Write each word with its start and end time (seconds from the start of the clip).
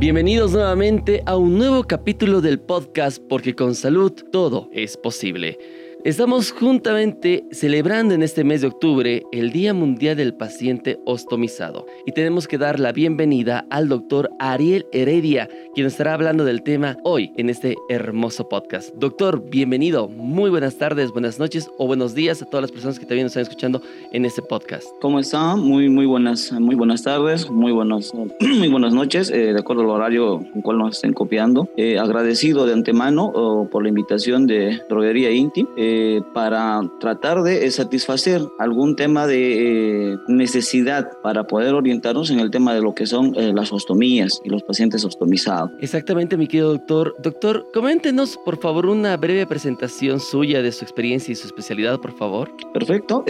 Bienvenidos 0.00 0.52
nuevamente 0.52 1.22
a 1.26 1.36
un 1.36 1.58
nuevo 1.58 1.84
capítulo 1.84 2.40
del 2.40 2.58
podcast 2.58 3.22
Porque 3.28 3.54
con 3.54 3.74
salud 3.74 4.10
todo 4.32 4.70
es 4.72 4.96
posible. 4.96 5.58
Estamos 6.02 6.50
juntamente 6.50 7.44
celebrando 7.52 8.14
en 8.14 8.22
este 8.22 8.42
mes 8.42 8.62
de 8.62 8.68
octubre 8.68 9.22
el 9.32 9.52
Día 9.52 9.74
Mundial 9.74 10.16
del 10.16 10.32
Paciente 10.32 10.98
Ostomizado 11.04 11.84
y 12.06 12.12
tenemos 12.12 12.48
que 12.48 12.56
dar 12.56 12.80
la 12.80 12.92
bienvenida 12.92 13.66
al 13.68 13.90
doctor 13.90 14.30
Ariel 14.38 14.86
Heredia, 14.92 15.50
quien 15.74 15.86
estará 15.86 16.14
hablando 16.14 16.46
del 16.46 16.62
tema 16.62 16.96
hoy 17.04 17.32
en 17.36 17.50
este 17.50 17.76
hermoso 17.90 18.48
podcast. 18.48 18.94
Doctor, 18.94 19.50
bienvenido, 19.50 20.08
muy 20.08 20.48
buenas 20.48 20.78
tardes, 20.78 21.12
buenas 21.12 21.38
noches 21.38 21.68
o 21.76 21.86
buenos 21.86 22.14
días 22.14 22.40
a 22.40 22.46
todas 22.46 22.62
las 22.62 22.72
personas 22.72 22.98
que 22.98 23.04
también 23.04 23.26
nos 23.26 23.32
están 23.32 23.42
escuchando 23.42 23.82
en 24.10 24.24
este 24.24 24.40
podcast. 24.40 24.86
¿Cómo 25.02 25.20
está? 25.20 25.54
Muy, 25.56 25.90
muy 25.90 26.06
buenas, 26.06 26.50
muy 26.52 26.76
buenas 26.76 27.02
tardes, 27.02 27.50
muy, 27.50 27.72
buenos, 27.72 28.14
muy 28.40 28.68
buenas 28.68 28.94
noches, 28.94 29.28
eh, 29.28 29.52
de 29.52 29.60
acuerdo 29.60 29.82
al 29.82 29.90
horario 29.90 30.40
el 30.54 30.62
cual 30.62 30.78
nos 30.78 30.96
estén 30.96 31.12
copiando. 31.12 31.68
Eh, 31.76 31.98
agradecido 31.98 32.64
de 32.64 32.72
antemano 32.72 33.30
oh, 33.34 33.68
por 33.68 33.82
la 33.82 33.90
invitación 33.90 34.46
de 34.46 34.80
Droguería 34.88 35.30
Inti. 35.30 35.66
Eh, 35.76 35.89
eh, 35.92 36.22
para 36.32 36.82
tratar 37.00 37.42
de 37.42 37.66
eh, 37.66 37.70
satisfacer 37.72 38.40
algún 38.60 38.94
tema 38.94 39.26
de 39.26 40.12
eh, 40.12 40.18
necesidad 40.28 41.10
para 41.20 41.48
poder 41.48 41.74
orientarnos 41.74 42.30
en 42.30 42.38
el 42.38 42.52
tema 42.52 42.72
de 42.74 42.80
lo 42.80 42.94
que 42.94 43.06
son 43.06 43.34
las 43.34 43.72
ostomías 43.72 44.40
y 44.44 44.50
los 44.50 44.62
pacientes 44.62 45.04
ostomizados. 45.04 45.70
Exactamente, 45.80 46.36
mi 46.36 46.46
querido 46.46 46.72
doctor. 46.72 47.16
Doctor, 47.22 47.66
coméntenos 47.74 48.38
por 48.44 48.60
favor 48.60 48.86
una 48.86 49.16
breve 49.16 49.46
presentación 49.46 50.20
suya 50.20 50.62
de 50.62 50.70
su 50.70 50.84
experiencia 50.84 51.32
y 51.32 51.34
su 51.34 51.48
especialidad, 51.48 51.98
por 51.98 52.12
favor. 52.16 52.50
Perfecto. 52.72 53.24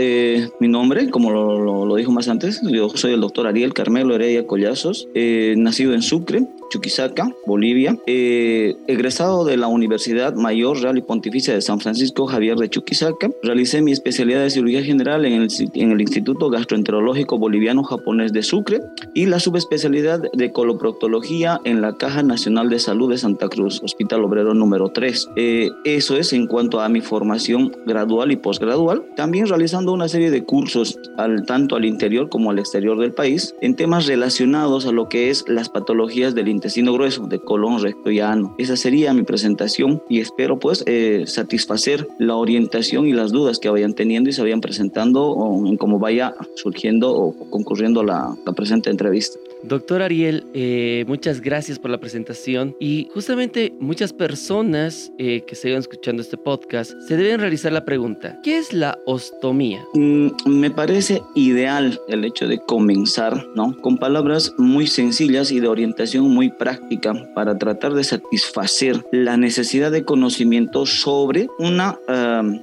mi 0.60 0.68
nombre, 0.68 1.08
como 1.08 1.30
lo, 1.30 1.86
lo, 1.86 1.96
dijo 1.96 2.12
más 2.12 2.28
antes, 2.28 2.60
yo 2.62 2.90
soy 2.90 3.14
el 3.14 3.20
doctor 3.20 3.46
Ariel 3.46 3.72
Carmelo 3.72 4.14
Heredia 4.14 4.46
Collazos, 4.46 5.08
nacido 5.56 5.94
en 5.94 6.02
Sucre, 6.02 6.46
Chuquisaca, 6.70 7.30
Bolivia, 7.46 7.96
egresado 8.06 9.44
de 9.44 9.56
la 9.56 9.68
Universidad 9.68 10.34
Mayor 10.34 10.80
Real 10.80 10.98
y 10.98 11.02
Pontificia 11.02 11.54
de 11.54 11.62
San 11.62 11.80
Francisco 11.80 12.26
Javier 12.26 12.49
de 12.58 12.68
Chuquisaca. 12.68 13.30
Realicé 13.42 13.82
mi 13.82 13.92
especialidad 13.92 14.42
de 14.42 14.50
cirugía 14.50 14.82
general 14.82 15.24
en 15.24 15.34
el, 15.34 15.48
en 15.74 15.90
el 15.92 16.00
Instituto 16.00 16.50
Gastroenterológico 16.50 17.38
Boliviano 17.38 17.82
Japonés 17.82 18.32
de 18.32 18.42
Sucre 18.42 18.80
y 19.14 19.26
la 19.26 19.40
subespecialidad 19.40 20.22
de 20.32 20.52
coloproctología 20.52 21.60
en 21.64 21.80
la 21.80 21.96
Caja 21.96 22.22
Nacional 22.22 22.68
de 22.70 22.78
Salud 22.78 23.10
de 23.10 23.18
Santa 23.18 23.48
Cruz, 23.48 23.80
Hospital 23.82 24.24
Obrero 24.24 24.54
número 24.54 24.88
3. 24.88 25.30
Eh, 25.36 25.70
eso 25.84 26.16
es 26.16 26.32
en 26.32 26.46
cuanto 26.46 26.80
a 26.80 26.88
mi 26.88 27.00
formación 27.00 27.72
gradual 27.86 28.32
y 28.32 28.36
posgradual. 28.36 29.04
También 29.16 29.46
realizando 29.46 29.92
una 29.92 30.08
serie 30.08 30.30
de 30.30 30.44
cursos 30.44 30.98
al, 31.16 31.44
tanto 31.46 31.76
al 31.76 31.84
interior 31.84 32.28
como 32.28 32.50
al 32.50 32.58
exterior 32.58 32.98
del 32.98 33.12
país 33.12 33.54
en 33.60 33.76
temas 33.76 34.06
relacionados 34.06 34.86
a 34.86 34.92
lo 34.92 35.08
que 35.08 35.30
es 35.30 35.44
las 35.48 35.68
patologías 35.68 36.34
del 36.34 36.48
intestino 36.48 36.92
grueso, 36.92 37.26
de 37.26 37.38
colon, 37.38 37.80
recto 37.82 38.10
y 38.10 38.20
ano. 38.20 38.54
Esa 38.58 38.76
sería 38.76 39.12
mi 39.12 39.22
presentación 39.22 40.02
y 40.08 40.20
espero 40.20 40.58
pues 40.58 40.82
eh, 40.86 41.24
satisfacer 41.26 42.08
la 42.18 42.36
orientación 42.40 43.06
y 43.06 43.12
las 43.12 43.32
dudas 43.32 43.58
que 43.58 43.68
vayan 43.68 43.94
teniendo 43.94 44.30
y 44.30 44.32
se 44.32 44.42
vayan 44.42 44.60
presentando 44.60 45.62
en 45.66 45.76
cómo 45.76 45.98
vaya 45.98 46.34
surgiendo 46.56 47.14
o 47.14 47.32
concurriendo 47.50 48.02
la, 48.02 48.36
la 48.44 48.52
presente 48.52 48.90
entrevista. 48.90 49.38
Doctor 49.62 50.02
Ariel, 50.02 50.46
eh, 50.54 51.04
muchas 51.06 51.40
gracias 51.40 51.78
por 51.78 51.90
la 51.90 51.98
presentación 51.98 52.74
y 52.80 53.08
justamente 53.12 53.74
muchas 53.80 54.12
personas 54.12 55.12
eh, 55.18 55.42
que 55.46 55.54
sigan 55.54 55.80
escuchando 55.80 56.22
este 56.22 56.36
podcast 56.38 56.92
se 57.06 57.16
deben 57.16 57.40
realizar 57.40 57.72
la 57.72 57.84
pregunta, 57.84 58.38
¿qué 58.42 58.58
es 58.58 58.72
la 58.72 58.98
ostomía? 59.06 59.84
Mm, 59.94 60.28
me 60.46 60.70
parece 60.70 61.22
ideal 61.34 62.00
el 62.08 62.24
hecho 62.24 62.48
de 62.48 62.58
comenzar, 62.58 63.46
¿no? 63.54 63.76
Con 63.82 63.98
palabras 63.98 64.54
muy 64.56 64.86
sencillas 64.86 65.52
y 65.52 65.60
de 65.60 65.68
orientación 65.68 66.30
muy 66.30 66.50
práctica 66.50 67.14
para 67.34 67.58
tratar 67.58 67.92
de 67.92 68.04
satisfacer 68.04 69.04
la 69.12 69.36
necesidad 69.36 69.90
de 69.90 70.04
conocimiento 70.04 70.86
sobre 70.86 71.48
una, 71.58 71.98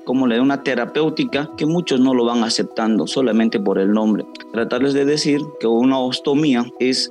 como 0.06 0.28
le 0.28 0.40
una 0.40 0.64
terapéutica 0.64 1.50
que 1.58 1.66
muchos 1.66 2.00
no 2.00 2.14
lo 2.14 2.26
van 2.26 2.44
aceptando 2.44 3.08
solamente 3.08 3.60
por 3.60 3.80
el 3.80 3.92
nombre. 3.92 4.26
Tratarles 4.54 4.94
de 4.94 5.06
decir 5.06 5.42
que 5.60 5.68
una 5.68 6.00
ostomía 6.00 6.66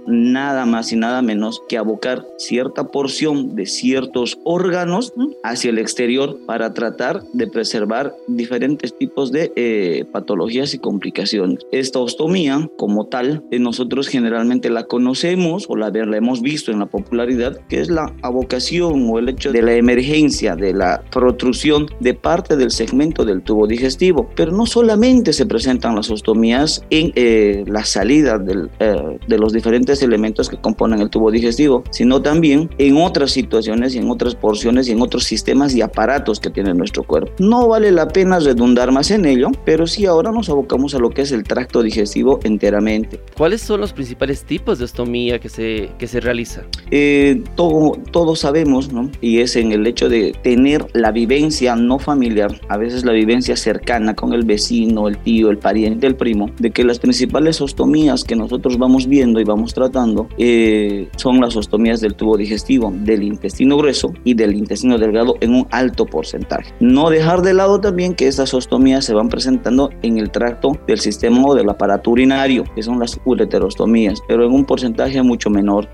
nada 0.06 0.64
más 0.66 0.92
y 0.92 0.96
nada 0.96 1.22
menos 1.22 1.62
que 1.68 1.76
abocar 1.76 2.26
cierta 2.38 2.88
porción 2.88 3.54
de 3.54 3.66
ciertos 3.66 4.38
órganos 4.44 5.12
hacia 5.42 5.70
el 5.70 5.78
exterior 5.78 6.38
para 6.46 6.72
tratar 6.72 7.22
de 7.32 7.46
preservar 7.46 8.14
diferentes 8.26 8.96
tipos 8.96 9.32
de 9.32 9.52
eh, 9.56 10.04
patologías 10.12 10.74
y 10.74 10.78
complicaciones. 10.78 11.60
Esta 11.72 11.98
ostomía, 11.98 12.68
como 12.76 13.06
tal, 13.06 13.44
eh, 13.50 13.58
nosotros 13.58 14.08
generalmente 14.08 14.70
la 14.70 14.84
conocemos 14.84 15.66
o 15.68 15.76
la, 15.76 15.90
la 15.90 16.16
hemos 16.16 16.42
visto 16.42 16.72
en 16.72 16.78
la 16.78 16.86
popularidad, 16.86 17.58
que 17.68 17.80
es 17.80 17.90
la 17.90 18.12
abocación 18.22 19.08
o 19.10 19.18
el 19.18 19.28
hecho 19.28 19.52
de 19.52 19.62
la 19.62 19.74
emergencia, 19.74 20.56
de 20.56 20.72
la 20.72 21.02
protrusión 21.10 21.86
de 22.00 22.14
parte 22.14 22.56
del 22.56 22.70
segmento 22.70 23.24
del 23.24 23.42
tubo 23.42 23.66
digestivo. 23.66 24.30
Pero 24.36 24.52
no 24.52 24.66
solamente 24.66 25.32
se 25.32 25.46
presentan 25.46 25.96
las 25.96 26.10
ostomías 26.10 26.84
en 26.90 27.12
eh, 27.14 27.64
la 27.66 27.84
salida 27.84 28.38
del, 28.38 28.70
de 28.78 29.38
los 29.38 29.52
diferentes 29.52 29.65
diferentes 29.66 30.00
elementos 30.00 30.48
que 30.48 30.56
componen 30.56 31.00
el 31.00 31.10
tubo 31.10 31.32
digestivo, 31.32 31.82
sino 31.90 32.22
también 32.22 32.70
en 32.78 32.98
otras 32.98 33.32
situaciones 33.32 33.96
y 33.96 33.98
en 33.98 34.08
otras 34.08 34.36
porciones 34.36 34.88
y 34.88 34.92
en 34.92 35.02
otros 35.02 35.24
sistemas 35.24 35.74
y 35.74 35.82
aparatos 35.82 36.38
que 36.38 36.50
tiene 36.50 36.72
nuestro 36.72 37.02
cuerpo. 37.02 37.32
No 37.40 37.66
vale 37.66 37.90
la 37.90 38.06
pena 38.06 38.38
redundar 38.38 38.92
más 38.92 39.10
en 39.10 39.26
ello, 39.26 39.50
pero 39.64 39.88
sí 39.88 40.06
ahora 40.06 40.30
nos 40.30 40.48
abocamos 40.48 40.94
a 40.94 41.00
lo 41.00 41.10
que 41.10 41.22
es 41.22 41.32
el 41.32 41.42
tracto 41.42 41.82
digestivo 41.82 42.38
enteramente. 42.44 43.20
¿Cuáles 43.36 43.60
son 43.60 43.80
los 43.80 43.92
principales 43.92 44.44
tipos 44.44 44.78
de 44.78 44.84
ostomía 44.84 45.40
que 45.40 45.48
se, 45.48 45.90
que 45.98 46.06
se 46.06 46.20
realiza? 46.20 46.62
Eh, 46.92 47.42
todo, 47.56 47.98
todos 48.12 48.38
sabemos, 48.38 48.92
¿no? 48.92 49.10
Y 49.20 49.40
es 49.40 49.56
en 49.56 49.72
el 49.72 49.84
hecho 49.84 50.08
de 50.08 50.32
tener 50.44 50.86
la 50.92 51.10
vivencia 51.10 51.74
no 51.74 51.98
familiar, 51.98 52.60
a 52.68 52.76
veces 52.76 53.04
la 53.04 53.12
vivencia 53.12 53.56
cercana 53.56 54.14
con 54.14 54.32
el 54.32 54.44
vecino, 54.44 55.08
el 55.08 55.18
tío, 55.18 55.50
el 55.50 55.58
pariente, 55.58 56.06
el 56.06 56.14
primo, 56.14 56.50
de 56.60 56.70
que 56.70 56.84
las 56.84 57.00
principales 57.00 57.60
ostomías 57.60 58.22
que 58.22 58.36
nosotros 58.36 58.78
vamos 58.78 59.08
viendo 59.08 59.40
y 59.40 59.44
vamos 59.44 59.55
tratando 59.64 60.28
eh, 60.38 61.08
son 61.16 61.40
las 61.40 61.56
ostomías 61.56 62.00
del 62.00 62.14
tubo 62.14 62.36
digestivo, 62.36 62.92
del 62.92 63.22
intestino 63.22 63.76
grueso 63.76 64.12
y 64.24 64.34
del 64.34 64.54
intestino 64.54 64.98
delgado 64.98 65.36
en 65.40 65.54
un 65.54 65.66
alto 65.70 66.06
porcentaje. 66.06 66.72
No 66.80 67.10
dejar 67.10 67.42
de 67.42 67.54
lado 67.54 67.80
también 67.80 68.14
que 68.14 68.28
estas 68.28 68.54
ostomías 68.54 69.04
se 69.04 69.14
van 69.14 69.28
presentando 69.28 69.90
en 70.02 70.18
el 70.18 70.30
tracto 70.30 70.72
del 70.86 71.00
sistema 71.00 71.42
o 71.44 71.54
del 71.54 71.68
aparato 71.68 72.10
urinario, 72.10 72.64
que 72.74 72.82
son 72.82 72.98
las 72.98 73.18
ureterostomías, 73.24 74.20
pero 74.28 74.44
en 74.44 74.52
un 74.52 74.64
porcentaje 74.64 75.22
mucho 75.22 75.50
menor. 75.50 75.88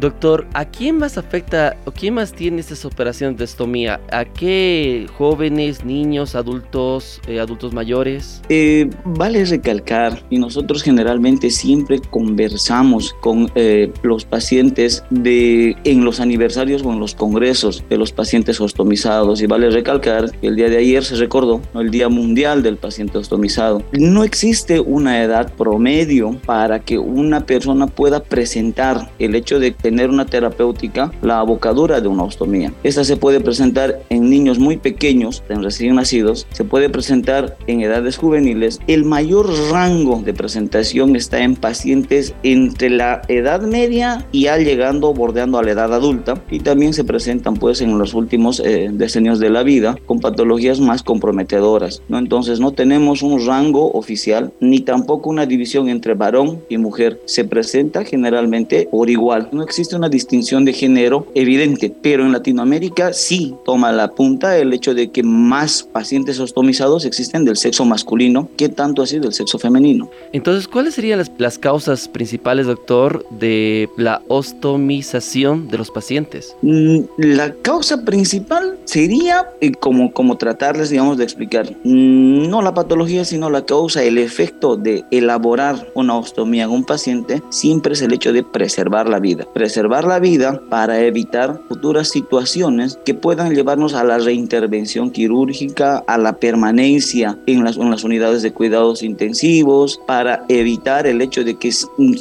Doctor, 0.00 0.46
¿a 0.54 0.64
quién 0.64 0.96
más 0.96 1.18
afecta 1.18 1.76
o 1.84 1.92
quién 1.92 2.14
más 2.14 2.32
tiene 2.32 2.60
estas 2.60 2.86
operaciones 2.86 3.36
de 3.36 3.44
estomía? 3.44 4.00
¿A 4.10 4.24
qué 4.24 5.06
jóvenes, 5.18 5.84
niños, 5.84 6.34
adultos, 6.34 7.20
eh, 7.28 7.38
adultos 7.38 7.74
mayores? 7.74 8.40
Eh, 8.48 8.88
vale 9.04 9.44
recalcar, 9.44 10.22
y 10.30 10.38
nosotros 10.38 10.82
generalmente 10.82 11.50
siempre 11.50 12.00
conversamos 12.00 13.14
con 13.20 13.52
eh, 13.54 13.92
los 14.02 14.24
pacientes 14.24 15.04
de, 15.10 15.76
en 15.84 16.02
los 16.02 16.18
aniversarios 16.20 16.82
o 16.82 16.94
en 16.94 16.98
los 16.98 17.14
congresos 17.14 17.84
de 17.90 17.98
los 17.98 18.10
pacientes 18.10 18.58
ostomizados, 18.58 19.42
y 19.42 19.46
vale 19.46 19.68
recalcar 19.68 20.30
que 20.30 20.46
el 20.46 20.56
día 20.56 20.70
de 20.70 20.78
ayer 20.78 21.04
se 21.04 21.16
recordó 21.16 21.60
el 21.74 21.90
Día 21.90 22.08
Mundial 22.08 22.62
del 22.62 22.78
Paciente 22.78 23.18
Ostomizado. 23.18 23.82
No 23.92 24.24
existe 24.24 24.80
una 24.80 25.22
edad 25.22 25.52
promedio 25.52 26.38
para 26.46 26.78
que 26.78 26.98
una 26.98 27.44
persona 27.44 27.86
pueda 27.86 28.22
presentar 28.22 29.10
el 29.18 29.34
hecho 29.34 29.58
de 29.58 29.72
tener 29.90 30.08
una 30.08 30.24
terapéutica 30.24 31.10
la 31.20 31.40
abocadura 31.40 32.00
de 32.00 32.06
una 32.06 32.22
ostomía. 32.22 32.72
Esta 32.84 33.02
se 33.02 33.16
puede 33.16 33.40
presentar 33.40 34.00
en 34.08 34.30
niños 34.30 34.60
muy 34.60 34.76
pequeños, 34.76 35.42
en 35.48 35.64
recién 35.64 35.96
nacidos, 35.96 36.46
se 36.52 36.62
puede 36.62 36.88
presentar 36.88 37.56
en 37.66 37.80
edades 37.80 38.16
juveniles. 38.16 38.78
El 38.86 39.04
mayor 39.04 39.50
rango 39.72 40.22
de 40.24 40.32
presentación 40.32 41.16
está 41.16 41.42
en 41.42 41.56
pacientes 41.56 42.34
entre 42.44 42.88
la 42.88 43.22
edad 43.26 43.62
media 43.62 44.24
y 44.30 44.42
ya 44.42 44.58
llegando 44.58 45.12
bordeando 45.12 45.58
a 45.58 45.64
la 45.64 45.72
edad 45.72 45.92
adulta 45.92 46.40
y 46.52 46.60
también 46.60 46.94
se 46.94 47.02
presentan 47.02 47.54
pues 47.54 47.80
en 47.80 47.98
los 47.98 48.14
últimos 48.14 48.62
eh, 48.64 48.90
decenios 48.92 49.40
de 49.40 49.50
la 49.50 49.64
vida 49.64 49.96
con 50.06 50.20
patologías 50.20 50.78
más 50.78 51.02
comprometedoras. 51.02 52.00
¿no? 52.08 52.18
Entonces 52.18 52.60
no 52.60 52.70
tenemos 52.70 53.22
un 53.22 53.44
rango 53.44 53.90
oficial 53.90 54.52
ni 54.60 54.78
tampoco 54.78 55.30
una 55.30 55.46
división 55.46 55.88
entre 55.88 56.14
varón 56.14 56.62
y 56.68 56.78
mujer. 56.78 57.20
Se 57.24 57.42
presenta 57.44 58.04
generalmente 58.04 58.88
por 58.88 59.10
igual. 59.10 59.48
No 59.50 59.64
existe 59.64 59.79
existe 59.80 59.96
una 59.96 60.10
distinción 60.10 60.66
de 60.66 60.74
género 60.74 61.26
evidente, 61.34 61.90
pero 62.02 62.22
en 62.22 62.32
Latinoamérica 62.32 63.14
sí 63.14 63.54
toma 63.64 63.90
la 63.92 64.10
punta 64.10 64.58
el 64.58 64.74
hecho 64.74 64.92
de 64.92 65.10
que 65.10 65.22
más 65.22 65.82
pacientes 65.82 66.38
ostomizados 66.38 67.06
existen 67.06 67.46
del 67.46 67.56
sexo 67.56 67.86
masculino 67.86 68.50
que 68.58 68.68
tanto 68.68 69.00
así 69.00 69.18
del 69.18 69.32
sexo 69.32 69.58
femenino. 69.58 70.10
Entonces, 70.34 70.68
¿cuáles 70.68 70.92
serían 70.92 71.18
las, 71.18 71.32
las 71.38 71.58
causas 71.58 72.08
principales, 72.08 72.66
doctor, 72.66 73.24
de 73.30 73.88
la 73.96 74.20
ostomización 74.28 75.68
de 75.68 75.78
los 75.78 75.90
pacientes? 75.90 76.54
Mm, 76.60 76.98
la 77.16 77.54
causa 77.54 78.04
principal 78.04 78.78
sería 78.84 79.46
eh, 79.62 79.72
como, 79.72 80.12
como 80.12 80.36
tratarles, 80.36 80.90
digamos, 80.90 81.16
de 81.16 81.24
explicar, 81.24 81.74
mm, 81.84 82.50
no 82.50 82.60
la 82.60 82.74
patología, 82.74 83.24
sino 83.24 83.48
la 83.48 83.64
causa, 83.64 84.02
el 84.02 84.18
efecto 84.18 84.76
de 84.76 85.04
elaborar 85.10 85.90
una 85.94 86.18
ostomía 86.18 86.64
en 86.64 86.70
un 86.70 86.84
paciente, 86.84 87.42
siempre 87.48 87.94
es 87.94 88.02
el 88.02 88.12
hecho 88.12 88.34
de 88.34 88.42
preservar 88.42 89.08
la 89.08 89.20
vida. 89.20 89.46
Preservar 89.54 89.69
la 89.76 90.18
vida 90.18 90.60
para 90.68 91.00
evitar 91.00 91.60
futuras 91.68 92.08
situaciones 92.08 92.98
que 93.04 93.14
puedan 93.14 93.54
llevarnos 93.54 93.94
a 93.94 94.04
la 94.04 94.18
reintervención 94.18 95.10
quirúrgica, 95.10 96.04
a 96.06 96.18
la 96.18 96.34
permanencia 96.34 97.38
en 97.46 97.64
las, 97.64 97.76
en 97.76 97.90
las 97.90 98.04
unidades 98.04 98.42
de 98.42 98.52
cuidados 98.52 99.02
intensivos, 99.02 100.00
para 100.06 100.44
evitar 100.48 101.06
el 101.06 101.20
hecho 101.20 101.44
de 101.44 101.56
que 101.56 101.70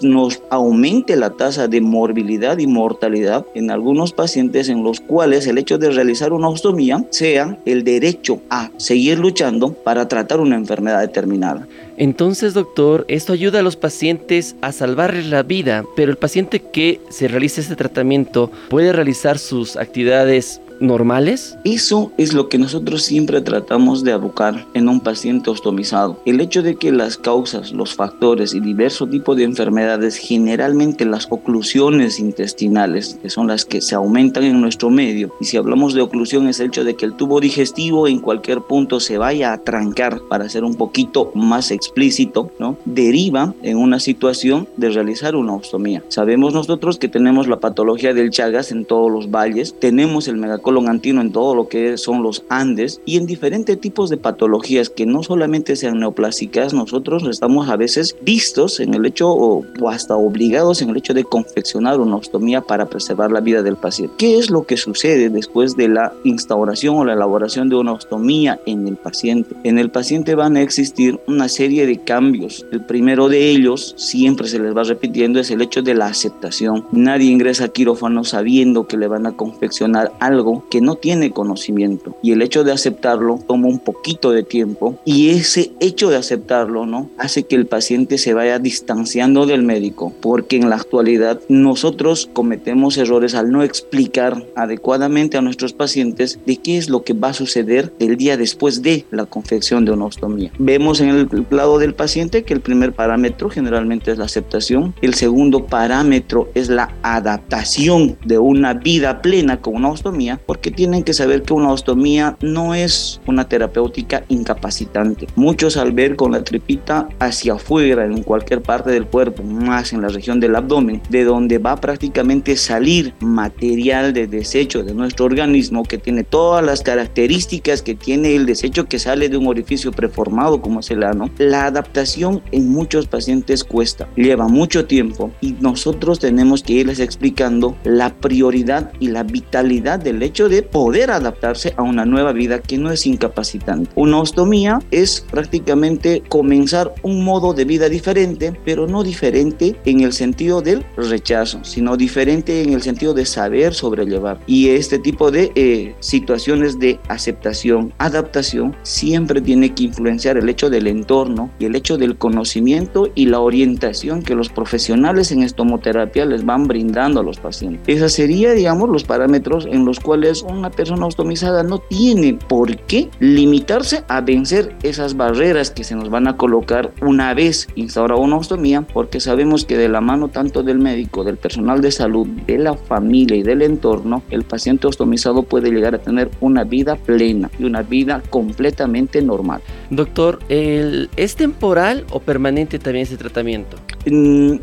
nos 0.02 0.42
aumente 0.50 1.16
la 1.16 1.32
tasa 1.32 1.68
de 1.68 1.82
morbilidad 1.82 2.58
y 2.58 2.68
mortalidad 2.68 3.46
en 3.54 3.72
algunos 3.72 4.14
pacientes 4.14 4.70
en 4.70 4.84
los 4.84 5.00
cuales 5.00 5.48
el 5.48 5.58
hecho 5.58 5.78
de 5.78 5.92
realizar 5.92 6.34
una 6.34 6.50
ostomía 6.50 7.04
sea 7.10 7.58
el 7.66 7.84
derecho 7.84 8.42
a 8.50 8.70
seguir 8.78 9.20
luchando 9.20 9.74
para 9.74 10.08
tratar 10.08 10.40
una 10.40 10.56
enfermedad 10.56 11.02
determinada. 11.02 11.68
Entonces, 12.00 12.54
doctor, 12.54 13.04
esto 13.10 13.34
ayuda 13.34 13.60
a 13.60 13.62
los 13.62 13.76
pacientes 13.76 14.56
a 14.62 14.72
salvarles 14.72 15.26
la 15.26 15.44
vida, 15.44 15.84
pero 15.98 16.12
el 16.12 16.18
paciente 16.18 16.62
que 16.62 17.02
se 17.10 17.28
realiza 17.28 17.60
este 17.60 17.76
tratamiento 17.76 18.50
puede 18.70 18.94
realizar 18.94 19.38
sus 19.38 19.76
actividades 19.76 20.62
normales? 20.80 21.58
Eso 21.64 22.12
es 22.18 22.34
lo 22.34 22.50
que 22.50 22.58
nosotros 22.58 23.04
siempre 23.04 23.42
tratamos 23.42 24.04
de 24.04 24.12
abocar 24.12 24.66
en 24.74 24.90
un 24.90 25.00
paciente 25.00 25.50
ostomizado. 25.50 26.20
El 26.26 26.42
hecho 26.42 26.62
de 26.62 26.76
que 26.76 26.92
las 26.92 27.18
causas, 27.18 27.72
los 27.72 27.96
factores 27.96 28.54
y 28.54 28.60
diversos 28.60 29.10
tipos 29.10 29.38
de 29.38 29.44
enfermedades, 29.44 30.18
generalmente 30.18 31.06
las 31.06 31.28
oclusiones 31.30 32.20
intestinales, 32.20 33.20
que 33.22 33.30
son 33.30 33.48
las 33.48 33.66
que 33.66 33.82
se 33.82 33.96
aumentan 33.96 34.44
en 34.44 34.62
nuestro 34.62 34.90
medio, 34.90 35.34
y 35.40 35.46
si 35.46 35.58
hablamos 35.58 35.94
de 35.94 36.02
oclusión 36.02 36.48
es 36.48 36.60
el 36.60 36.68
hecho 36.68 36.84
de 36.84 36.96
que 36.96 37.06
el 37.06 37.14
tubo 37.14 37.40
digestivo 37.40 38.08
en 38.08 38.20
cualquier 38.20 38.62
punto 38.62 39.00
se 39.00 39.18
vaya 39.18 39.54
a 39.54 39.62
trancar, 39.62 40.22
para 40.30 40.50
ser 40.50 40.64
un 40.64 40.76
poquito 40.76 41.32
más 41.36 41.72
explícito, 41.72 42.52
¿no? 42.60 42.78
deriva 42.86 43.54
en 43.64 43.78
una 43.78 44.00
situación 44.00 44.68
de 44.78 44.90
realizar 44.90 45.36
una 45.36 45.56
ostomía. 45.56 46.04
Sabemos 46.08 46.54
nosotros 46.54 46.98
que 46.98 47.08
tenemos 47.08 47.48
la 47.48 47.60
patología 47.60 48.14
del 48.14 48.30
Chagas 48.30 48.72
en 48.72 48.86
todos 48.86 49.12
los 49.12 49.32
valles, 49.32 49.76
tenemos 49.80 50.28
el 50.28 50.38
megacolon 50.38 50.69
colon 50.70 51.02
en 51.04 51.32
todo 51.32 51.56
lo 51.56 51.68
que 51.68 51.98
son 51.98 52.22
los 52.22 52.44
Andes 52.50 53.02
y 53.04 53.18
en 53.18 53.26
diferentes 53.26 53.80
tipos 53.82 54.12
de 54.12 54.18
patologías 54.18 54.90
que 54.90 55.08
no 55.08 55.24
solamente 55.24 55.76
sean 55.76 56.00
neoplásicas, 56.00 56.76
nosotros 56.76 57.24
estamos 57.28 57.70
a 57.70 57.76
veces 57.76 58.16
vistos 58.22 58.80
en 58.80 58.94
el 58.94 59.06
hecho 59.08 59.30
o, 59.30 59.66
hasta 59.88 60.16
obligados 60.16 60.84
en 60.84 60.90
el 60.90 60.98
hecho 60.98 61.16
de 61.16 61.24
confeccionar 61.24 62.00
una 62.00 62.18
ostomía 62.18 62.62
para 62.62 62.86
preservar 62.86 63.32
la 63.32 63.40
vida 63.40 63.64
del 63.64 63.78
paciente. 63.78 64.14
¿Qué 64.20 64.38
es 64.38 64.52
lo 64.52 64.64
que 64.64 64.78
sucede 64.78 65.30
después 65.30 65.76
de 65.76 65.88
la 65.88 66.14
instauración 66.24 66.98
o 66.98 67.06
la 67.06 67.14
elaboración 67.14 67.68
de 67.70 67.76
una 67.76 67.94
ostomía 67.94 68.60
en 68.68 68.88
el 68.88 68.96
paciente? 68.96 69.56
En 69.64 69.80
el 69.80 69.90
paciente 69.90 70.36
van 70.36 70.56
a 70.56 70.62
existir 70.62 71.20
una 71.28 71.50
serie 71.50 71.88
de 71.88 71.98
cambios. 71.98 72.66
El 72.72 72.86
primero 72.86 73.28
de 73.28 73.50
ellos, 73.50 73.96
siempre 73.98 74.48
se 74.48 74.60
les 74.60 74.76
va 74.76 74.84
repitiendo, 74.84 75.40
es 75.40 75.50
el 75.50 75.62
hecho 75.62 75.82
de 75.82 75.96
la 75.96 76.08
aceptación. 76.08 76.86
Nadie 76.92 77.32
ingresa 77.32 77.66
a 77.66 77.70
quirófano 77.70 78.24
sabiendo 78.24 78.86
que 78.86 78.98
le 78.98 79.08
van 79.08 79.26
a 79.26 79.32
confeccionar 79.32 80.12
algo 80.20 80.59
que 80.70 80.82
no 80.82 80.96
tiene 80.96 81.32
conocimiento. 81.32 82.16
Y 82.22 82.32
el 82.32 82.42
hecho 82.42 82.64
de 82.64 82.72
aceptarlo 82.72 83.40
toma 83.48 83.68
un 83.68 83.80
poquito 83.80 84.32
de 84.32 84.44
tiempo. 84.44 85.00
Y 85.06 85.30
ese 85.30 85.72
hecho 85.80 86.10
de 86.10 86.18
aceptarlo 86.18 86.86
no 86.86 87.10
hace 87.18 87.44
que 87.44 87.56
el 87.56 87.66
paciente 87.66 88.18
se 88.18 88.34
vaya 88.34 88.60
distanciando 88.60 89.46
del 89.46 89.64
médico. 89.64 90.14
Porque 90.22 90.58
en 90.58 90.70
la 90.70 90.76
actualidad 90.76 91.40
nosotros 91.48 92.30
cometemos 92.34 92.98
errores 92.98 93.36
al 93.36 93.52
no 93.52 93.64
explicar 93.64 94.46
adecuadamente 94.56 95.38
a 95.38 95.42
nuestros 95.42 95.74
pacientes 95.74 96.40
de 96.46 96.58
qué 96.58 96.78
es 96.78 96.90
lo 96.90 97.04
que 97.04 97.14
va 97.14 97.30
a 97.30 97.34
suceder 97.34 97.94
el 98.00 98.18
día 98.18 98.38
después 98.38 98.82
de 98.82 99.06
la 99.12 99.26
confección 99.26 99.86
de 99.86 99.92
una 99.92 100.06
ostomía. 100.06 100.52
Vemos 100.60 101.02
en 101.02 101.10
el 101.10 101.46
lado 101.50 101.80
del 101.80 101.94
paciente 101.94 102.44
que 102.44 102.54
el 102.54 102.62
primer 102.62 102.94
parámetro 102.94 103.50
generalmente 103.50 104.12
es 104.12 104.18
la 104.18 104.26
aceptación, 104.26 104.94
el 105.02 105.14
segundo 105.14 105.66
parámetro 105.66 106.50
es 106.54 106.70
la 106.70 106.94
adaptación 107.02 108.18
de 108.26 108.38
una 108.38 108.74
vida 108.74 109.22
plena 109.22 109.62
con 109.62 109.76
una 109.76 109.90
ostomía 109.90 110.40
porque 110.50 110.72
tienen 110.72 111.04
que 111.04 111.14
saber 111.14 111.44
que 111.44 111.54
una 111.54 111.72
ostomía 111.72 112.36
no 112.42 112.74
es 112.74 113.22
una 113.28 113.48
terapéutica 113.48 114.24
incapacitante. 114.30 115.28
Muchos 115.36 115.78
al 115.78 115.92
ver 115.92 116.16
con 116.16 116.32
la 116.32 116.44
tripita 116.44 117.08
hacia 117.20 117.54
afuera, 117.54 118.04
en 118.04 118.24
cualquier 118.24 118.64
parte 118.64 118.90
del 118.90 119.06
cuerpo, 119.06 119.44
más 119.44 119.94
en 119.94 120.02
la 120.02 120.08
región 120.08 120.40
del 120.40 120.56
abdomen, 120.56 121.04
de 121.08 121.24
donde 121.24 121.60
va 121.60 121.76
prácticamente 121.76 122.58
salir 122.58 123.14
material 123.20 124.12
de 124.12 124.26
desecho 124.26 124.82
de 124.82 124.96
nuestro 124.96 125.26
organismo 125.26 125.84
que 125.84 126.00
tiene 126.00 126.24
todas 126.24 126.66
las 126.66 126.82
características 126.82 127.84
que 127.84 127.94
tiene 127.94 128.36
el 128.36 128.48
desecho 128.48 128.86
que 128.86 128.98
sale 128.98 129.30
de 129.30 129.38
un 129.38 129.46
orificio 129.46 129.92
preformado 129.92 130.64
como 130.64 130.80
es 130.80 130.90
el 130.90 131.04
ano, 131.04 131.30
la 131.38 131.68
adaptación 131.68 132.42
en 132.52 132.70
muchos 132.70 133.06
pacientes 133.06 133.64
cuesta, 133.64 134.08
lleva 134.16 134.48
mucho 134.48 134.86
tiempo 134.86 135.30
y 135.42 135.52
nosotros 135.60 136.18
tenemos 136.18 136.64
que 136.64 136.74
irles 136.74 137.00
explicando 137.00 137.78
la 137.84 138.16
prioridad 138.16 138.92
y 139.00 139.10
la 139.10 139.22
vitalidad 139.22 140.00
del 140.00 140.24
hecho 140.24 140.39
de 140.48 140.62
poder 140.62 141.12
adaptarse 141.12 141.74
a 141.76 141.84
una 141.84 142.06
nueva 142.06 142.32
vida 142.32 142.60
que 142.60 142.78
no 142.78 142.92
es 142.92 143.06
incapacitante. 143.06 143.92
Una 143.96 144.22
ostomía 144.22 144.80
es 144.92 145.26
prácticamente 145.30 146.24
comenzar 146.30 146.94
un 147.02 147.26
modo 147.26 147.54
de 147.54 147.66
vida 147.66 147.90
diferente, 147.90 148.54
pero 148.64 148.88
no 148.88 149.04
diferente 149.04 149.76
en 149.86 150.02
el 150.02 150.14
sentido 150.14 150.62
del 150.62 150.86
rechazo, 150.96 151.60
sino 151.64 151.98
diferente 151.98 152.62
en 152.62 152.74
el 152.74 152.82
sentido 152.82 153.14
de 153.14 153.26
saber 153.26 153.74
sobrellevar. 153.74 154.40
Y 154.48 154.70
este 154.70 155.00
tipo 155.00 155.32
de 155.32 155.52
eh, 155.56 155.96
situaciones 156.00 156.80
de 156.80 157.00
aceptación, 157.08 157.94
adaptación, 157.98 158.76
siempre 158.84 159.42
tiene 159.42 159.74
que 159.74 159.84
influenciar 159.84 160.38
el 160.38 160.48
hecho 160.48 160.70
del 160.70 160.88
entorno 160.88 161.50
y 161.60 161.66
el 161.66 161.76
hecho 161.76 161.98
del 161.98 162.18
conocimiento 162.18 163.10
y 163.16 163.26
la 163.26 163.40
orientación 163.40 164.22
que 164.22 164.36
los 164.36 164.50
profesionales 164.50 165.32
en 165.32 165.44
estomoterapia 165.44 166.26
les 166.26 166.46
van 166.46 166.68
brindando 166.68 167.20
a 167.20 167.24
los 167.24 167.40
pacientes. 167.40 167.82
Esa 167.88 168.10
sería, 168.10 168.54
digamos, 168.54 168.90
los 168.90 169.04
parámetros 169.04 169.66
en 169.66 169.86
los 169.86 170.00
cuales 170.00 170.19
una 170.44 170.70
persona 170.70 171.06
ostomizada 171.06 171.64
no 171.64 171.80
tiene 171.80 172.34
por 172.34 172.76
qué 172.78 173.10
limitarse 173.20 174.04
a 174.08 174.22
vencer 174.22 174.76
esas 174.84 175.16
barreras 175.16 175.72
que 175.72 175.84
se 175.84 175.96
nos 175.96 176.10
van 176.10 176.28
a 176.28 176.38
colocar 176.38 176.92
una 177.02 177.34
vez 177.34 177.68
instaurada 177.76 178.20
una 178.20 178.38
ostomía, 178.38 178.82
porque 178.82 179.20
sabemos 179.20 179.66
que 179.66 179.78
de 179.78 179.90
la 179.90 180.02
mano 180.02 180.28
tanto 180.28 180.64
del 180.64 180.80
médico, 180.80 181.24
del 181.24 181.38
personal 181.38 181.82
de 181.82 181.92
salud, 181.92 182.28
de 182.28 182.58
la 182.58 182.76
familia 182.76 183.38
y 183.38 183.44
del 183.44 183.62
entorno, 183.62 184.24
el 184.30 184.44
paciente 184.44 184.88
ostomizado 184.88 185.44
puede 185.44 185.72
llegar 185.72 185.96
a 185.96 186.00
tener 186.00 186.30
una 186.42 186.64
vida 186.64 186.96
plena 186.96 187.50
y 187.60 187.64
una 187.64 187.82
vida 187.82 188.22
completamente 188.30 189.22
normal. 189.22 189.62
Doctor, 189.90 190.40
¿es 190.50 191.36
temporal 191.36 192.06
o 192.12 192.20
permanente 192.20 192.80
también 192.80 193.04
ese 193.04 193.18
tratamiento? 193.18 193.78
Mm, 194.06 194.56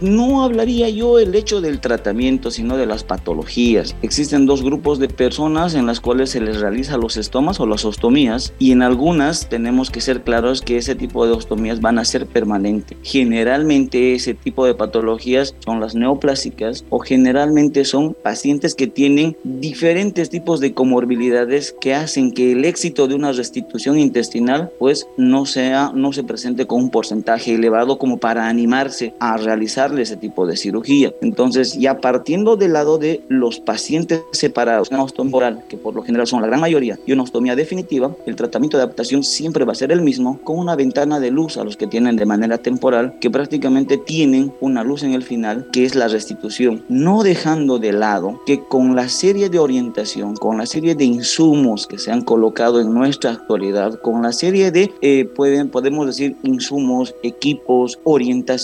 no 0.00 0.42
hablaría 0.42 0.88
yo 0.90 1.18
el 1.18 1.34
hecho 1.34 1.60
del 1.60 1.80
tratamiento, 1.80 2.50
sino 2.50 2.76
de 2.76 2.86
las 2.86 3.04
patologías. 3.04 3.96
Existen 4.02 4.46
dos 4.46 4.62
grupos 4.62 4.98
de 4.98 5.08
personas 5.08 5.74
en 5.74 5.86
las 5.86 6.00
cuales 6.00 6.30
se 6.30 6.40
les 6.40 6.60
realiza 6.60 6.98
los 6.98 7.16
estomas 7.16 7.60
o 7.60 7.66
las 7.66 7.84
ostomías 7.84 8.52
y 8.58 8.72
en 8.72 8.82
algunas 8.82 9.48
tenemos 9.48 9.90
que 9.90 10.00
ser 10.00 10.22
claros 10.22 10.60
que 10.60 10.76
ese 10.76 10.94
tipo 10.94 11.26
de 11.26 11.32
ostomías 11.32 11.80
van 11.80 11.98
a 11.98 12.04
ser 12.04 12.26
permanentes. 12.26 12.98
Generalmente 13.02 14.14
ese 14.14 14.34
tipo 14.34 14.66
de 14.66 14.74
patologías 14.74 15.54
son 15.64 15.80
las 15.80 15.94
neoplásicas 15.94 16.84
o 16.90 16.98
generalmente 16.98 17.84
son 17.84 18.14
pacientes 18.14 18.74
que 18.74 18.86
tienen 18.86 19.36
diferentes 19.44 20.30
tipos 20.30 20.60
de 20.60 20.74
comorbilidades 20.74 21.74
que 21.80 21.94
hacen 21.94 22.32
que 22.32 22.52
el 22.52 22.64
éxito 22.64 23.08
de 23.08 23.14
una 23.14 23.32
restitución 23.32 23.98
intestinal 23.98 24.70
pues 24.78 25.06
no 25.16 25.46
sea 25.46 25.92
no 25.94 26.12
se 26.12 26.24
presente 26.24 26.66
con 26.66 26.82
un 26.82 26.90
porcentaje 26.90 27.54
elevado 27.54 27.98
como 27.98 28.18
para 28.18 28.48
animarse 28.74 29.14
a 29.20 29.36
realizarle 29.36 30.02
ese 30.02 30.16
tipo 30.16 30.46
de 30.46 30.56
cirugía. 30.56 31.12
Entonces, 31.20 31.78
ya 31.78 32.00
partiendo 32.00 32.56
del 32.56 32.72
lado 32.72 32.98
de 32.98 33.22
los 33.28 33.60
pacientes 33.60 34.22
separados 34.32 34.90
una 34.90 35.04
ostomía 35.04 35.36
oral, 35.36 35.62
que 35.68 35.76
por 35.76 35.94
lo 35.94 36.02
general 36.02 36.26
son 36.26 36.42
la 36.42 36.48
gran 36.48 36.60
mayoría, 36.60 36.98
y 37.06 37.12
una 37.12 37.22
ostomía 37.22 37.54
definitiva, 37.54 38.14
el 38.26 38.36
tratamiento 38.36 38.76
de 38.76 38.82
adaptación 38.82 39.22
siempre 39.22 39.64
va 39.64 39.72
a 39.72 39.76
ser 39.76 39.92
el 39.92 40.02
mismo, 40.02 40.40
con 40.42 40.58
una 40.58 40.74
ventana 40.76 41.20
de 41.20 41.30
luz 41.30 41.56
a 41.56 41.64
los 41.64 41.76
que 41.76 41.86
tienen 41.86 42.16
de 42.16 42.26
manera 42.26 42.58
temporal, 42.58 43.14
que 43.20 43.30
prácticamente 43.30 43.96
tienen 43.96 44.52
una 44.60 44.82
luz 44.82 45.02
en 45.04 45.14
el 45.14 45.22
final, 45.22 45.68
que 45.72 45.84
es 45.84 45.94
la 45.94 46.08
restitución, 46.08 46.84
no 46.88 47.22
dejando 47.22 47.78
de 47.78 47.92
lado 47.92 48.40
que 48.44 48.60
con 48.60 48.96
la 48.96 49.08
serie 49.08 49.48
de 49.48 49.58
orientación, 49.58 50.34
con 50.36 50.58
la 50.58 50.66
serie 50.66 50.94
de 50.94 51.04
insumos 51.04 51.86
que 51.86 51.98
se 51.98 52.10
han 52.10 52.22
colocado 52.22 52.80
en 52.80 52.92
nuestra 52.92 53.30
actualidad, 53.32 54.00
con 54.00 54.22
la 54.22 54.32
serie 54.32 54.70
de, 54.70 54.92
eh, 55.00 55.24
pueden, 55.24 55.68
podemos 55.68 56.06
decir, 56.06 56.36
insumos, 56.42 57.14
equipos, 57.22 57.98
orientación, 58.04 58.63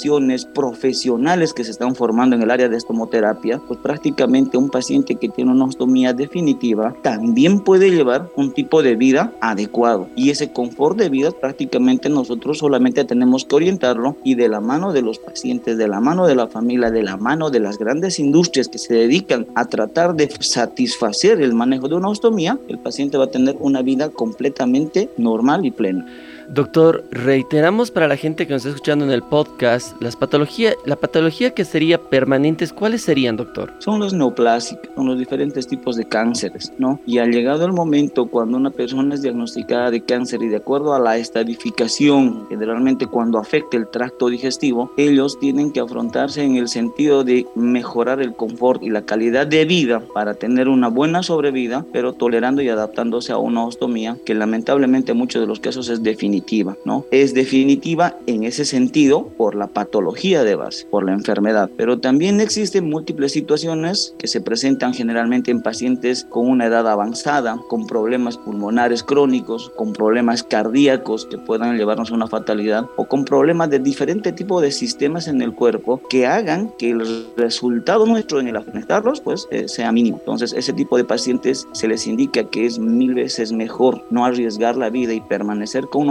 profesionales 0.55 1.53
que 1.53 1.65
se 1.65 1.71
están 1.71 1.95
formando 1.95 2.37
en 2.37 2.43
el 2.43 2.51
área 2.51 2.69
de 2.69 2.77
estomoterapia, 2.77 3.61
pues 3.67 3.79
prácticamente 3.81 4.57
un 4.57 4.71
paciente 4.71 5.17
que 5.17 5.29
tiene 5.29 5.51
una 5.51 5.65
ostomía 5.65 6.13
definitiva 6.13 6.95
también 7.03 7.61
puede 7.61 7.91
llevar 7.91 8.29
un 8.37 8.53
tipo 8.53 8.83
de 8.83 8.97
vida 8.97 9.33
adecuado. 9.41 10.09
Y 10.17 10.31
ese 10.31 10.53
confort 10.53 10.99
de 10.99 11.09
vida 11.09 11.31
prácticamente 11.31 12.09
nosotros 12.09 12.59
solamente 12.59 13.05
tenemos 13.05 13.45
que 13.45 13.57
orientarlo 13.57 14.17
y 14.25 14.35
de 14.35 14.49
la 14.49 14.61
mano 14.61 14.93
de 14.93 15.03
los 15.03 15.19
pacientes, 15.19 15.77
de 15.77 15.89
la 15.89 16.01
mano 16.01 16.27
de 16.27 16.35
la 16.35 16.49
familia, 16.49 16.91
de 16.91 17.03
la 17.03 17.17
mano 17.17 17.51
de 17.51 17.61
las 17.61 17.79
grandes 17.79 18.19
industrias 18.19 18.69
que 18.69 18.79
se 18.79 18.95
dedican 18.95 19.47
a 19.55 19.67
tratar 19.67 20.15
de 20.15 20.31
satisfacer 20.41 21.41
el 21.41 21.55
manejo 21.55 21.89
de 21.89 21.97
una 21.97 22.09
ostomía, 22.09 22.59
el 22.69 22.79
paciente 22.79 23.19
va 23.19 23.25
a 23.25 23.31
tener 23.31 23.57
una 23.61 23.83
vida 23.83 24.09
completamente 24.09 25.09
normal 25.17 25.65
y 25.65 25.71
plena. 25.71 26.07
Doctor, 26.53 27.05
reiteramos 27.13 27.93
para 27.93 28.09
la 28.09 28.17
gente 28.17 28.45
que 28.45 28.53
nos 28.53 28.63
está 28.63 28.71
escuchando 28.71 29.05
en 29.05 29.13
el 29.13 29.23
podcast, 29.23 29.95
las 30.03 30.17
patologías, 30.17 30.75
la 30.85 30.97
patología 30.97 31.55
que 31.55 31.65
sería 31.65 32.01
permanentes, 32.03 32.73
¿cuáles 32.73 33.03
serían, 33.03 33.37
doctor? 33.37 33.73
Son 33.79 34.01
los 34.01 34.13
neoplásicos, 34.13 34.91
son 34.97 35.07
los 35.07 35.17
diferentes 35.17 35.69
tipos 35.69 35.95
de 35.95 36.07
cánceres, 36.07 36.73
¿no? 36.77 36.99
Y 37.07 37.19
ha 37.19 37.27
llegado 37.27 37.65
el 37.67 37.73
momento 37.73 38.27
cuando 38.27 38.57
una 38.57 38.71
persona 38.71 39.15
es 39.15 39.23
diagnosticada 39.23 39.93
de 39.93 40.01
cáncer 40.01 40.43
y 40.43 40.49
de 40.49 40.57
acuerdo 40.57 40.93
a 40.93 40.99
la 40.99 41.19
estadificación, 41.19 42.49
generalmente 42.49 43.07
cuando 43.07 43.39
afecta 43.39 43.77
el 43.77 43.87
tracto 43.87 44.29
digestivo, 44.29 44.91
ellos 44.97 45.39
tienen 45.39 45.71
que 45.71 45.79
afrontarse 45.79 46.43
en 46.43 46.57
el 46.57 46.67
sentido 46.67 47.23
de 47.23 47.47
mejorar 47.55 48.21
el 48.21 48.35
confort 48.35 48.83
y 48.83 48.91
la 48.91 49.03
calidad 49.03 49.47
de 49.47 49.67
vida 49.67 50.03
para 50.13 50.35
tener 50.35 50.67
una 50.67 50.89
buena 50.89 51.23
sobrevida, 51.23 51.87
pero 51.93 52.13
tolerando 52.13 52.61
y 52.61 52.69
adaptándose 52.69 53.31
a 53.31 53.39
una 53.39 53.65
ostomía 53.65 54.17
que 54.27 54.35
lamentablemente 54.35 55.13
en 55.13 55.19
muchos 55.19 55.41
de 55.41 55.47
los 55.47 55.61
casos 55.61 55.89
es 55.89 56.03
definitiva 56.03 56.40
¿no? 56.85 57.05
Es 57.11 57.35
definitiva 57.35 58.17
en 58.27 58.45
ese 58.45 58.65
sentido 58.65 59.29
por 59.37 59.55
la 59.55 59.69
patología 59.69 60.43
de 60.45 60.55
base, 60.55 60.87
por 60.87 61.05
la 61.05 61.13
enfermedad, 61.13 61.71
pero 61.77 61.99
también 61.99 62.41
existen 62.41 62.89
múltiples 62.89 63.33
situaciones 63.33 64.15
que 64.19 64.29
se 64.29 64.41
presentan 64.41 64.95
generalmente 64.95 65.51
en 65.51 65.63
pacientes 65.63 66.27
con 66.29 66.49
una 66.49 66.67
edad 66.67 66.89
avanzada, 66.89 67.59
con 67.69 67.87
problemas 67.87 68.37
pulmonares 68.37 69.03
crónicos, 69.03 69.71
con 69.77 69.93
problemas 69.93 70.43
cardíacos 70.43 71.27
que 71.27 71.39
puedan 71.39 71.77
llevarnos 71.77 72.11
a 72.11 72.15
una 72.15 72.27
fatalidad 72.27 72.87
o 72.97 73.05
con 73.05 73.25
problemas 73.25 73.71
de 73.71 73.79
diferente 73.79 74.33
tipo 74.33 74.61
de 74.61 74.73
sistemas 74.73 75.29
en 75.29 75.43
el 75.43 75.55
cuerpo 75.55 76.01
que 76.09 76.27
hagan 76.27 76.73
que 76.79 76.91
el 76.91 77.27
resultado 77.37 78.07
nuestro 78.07 78.41
en 78.41 78.49
el 78.49 78.57
afectarlos 78.57 79.21
pues 79.21 79.47
eh, 79.51 79.69
sea 79.69 79.93
mínimo. 79.93 80.19
Entonces, 80.19 80.53
ese 80.53 80.73
tipo 80.73 80.97
de 80.97 81.05
pacientes 81.05 81.67
se 81.73 81.89
les 81.89 82.07
indica 82.07 82.45
que 82.45 82.67
es 82.67 82.79
mil 82.79 83.15
veces 83.15 83.53
mejor 83.53 84.05
no 84.11 84.25
arriesgar 84.25 84.77
la 84.77 84.91
vida 84.91 85.13
y 85.13 85.21
permanecer 85.21 85.87
con 85.87 86.09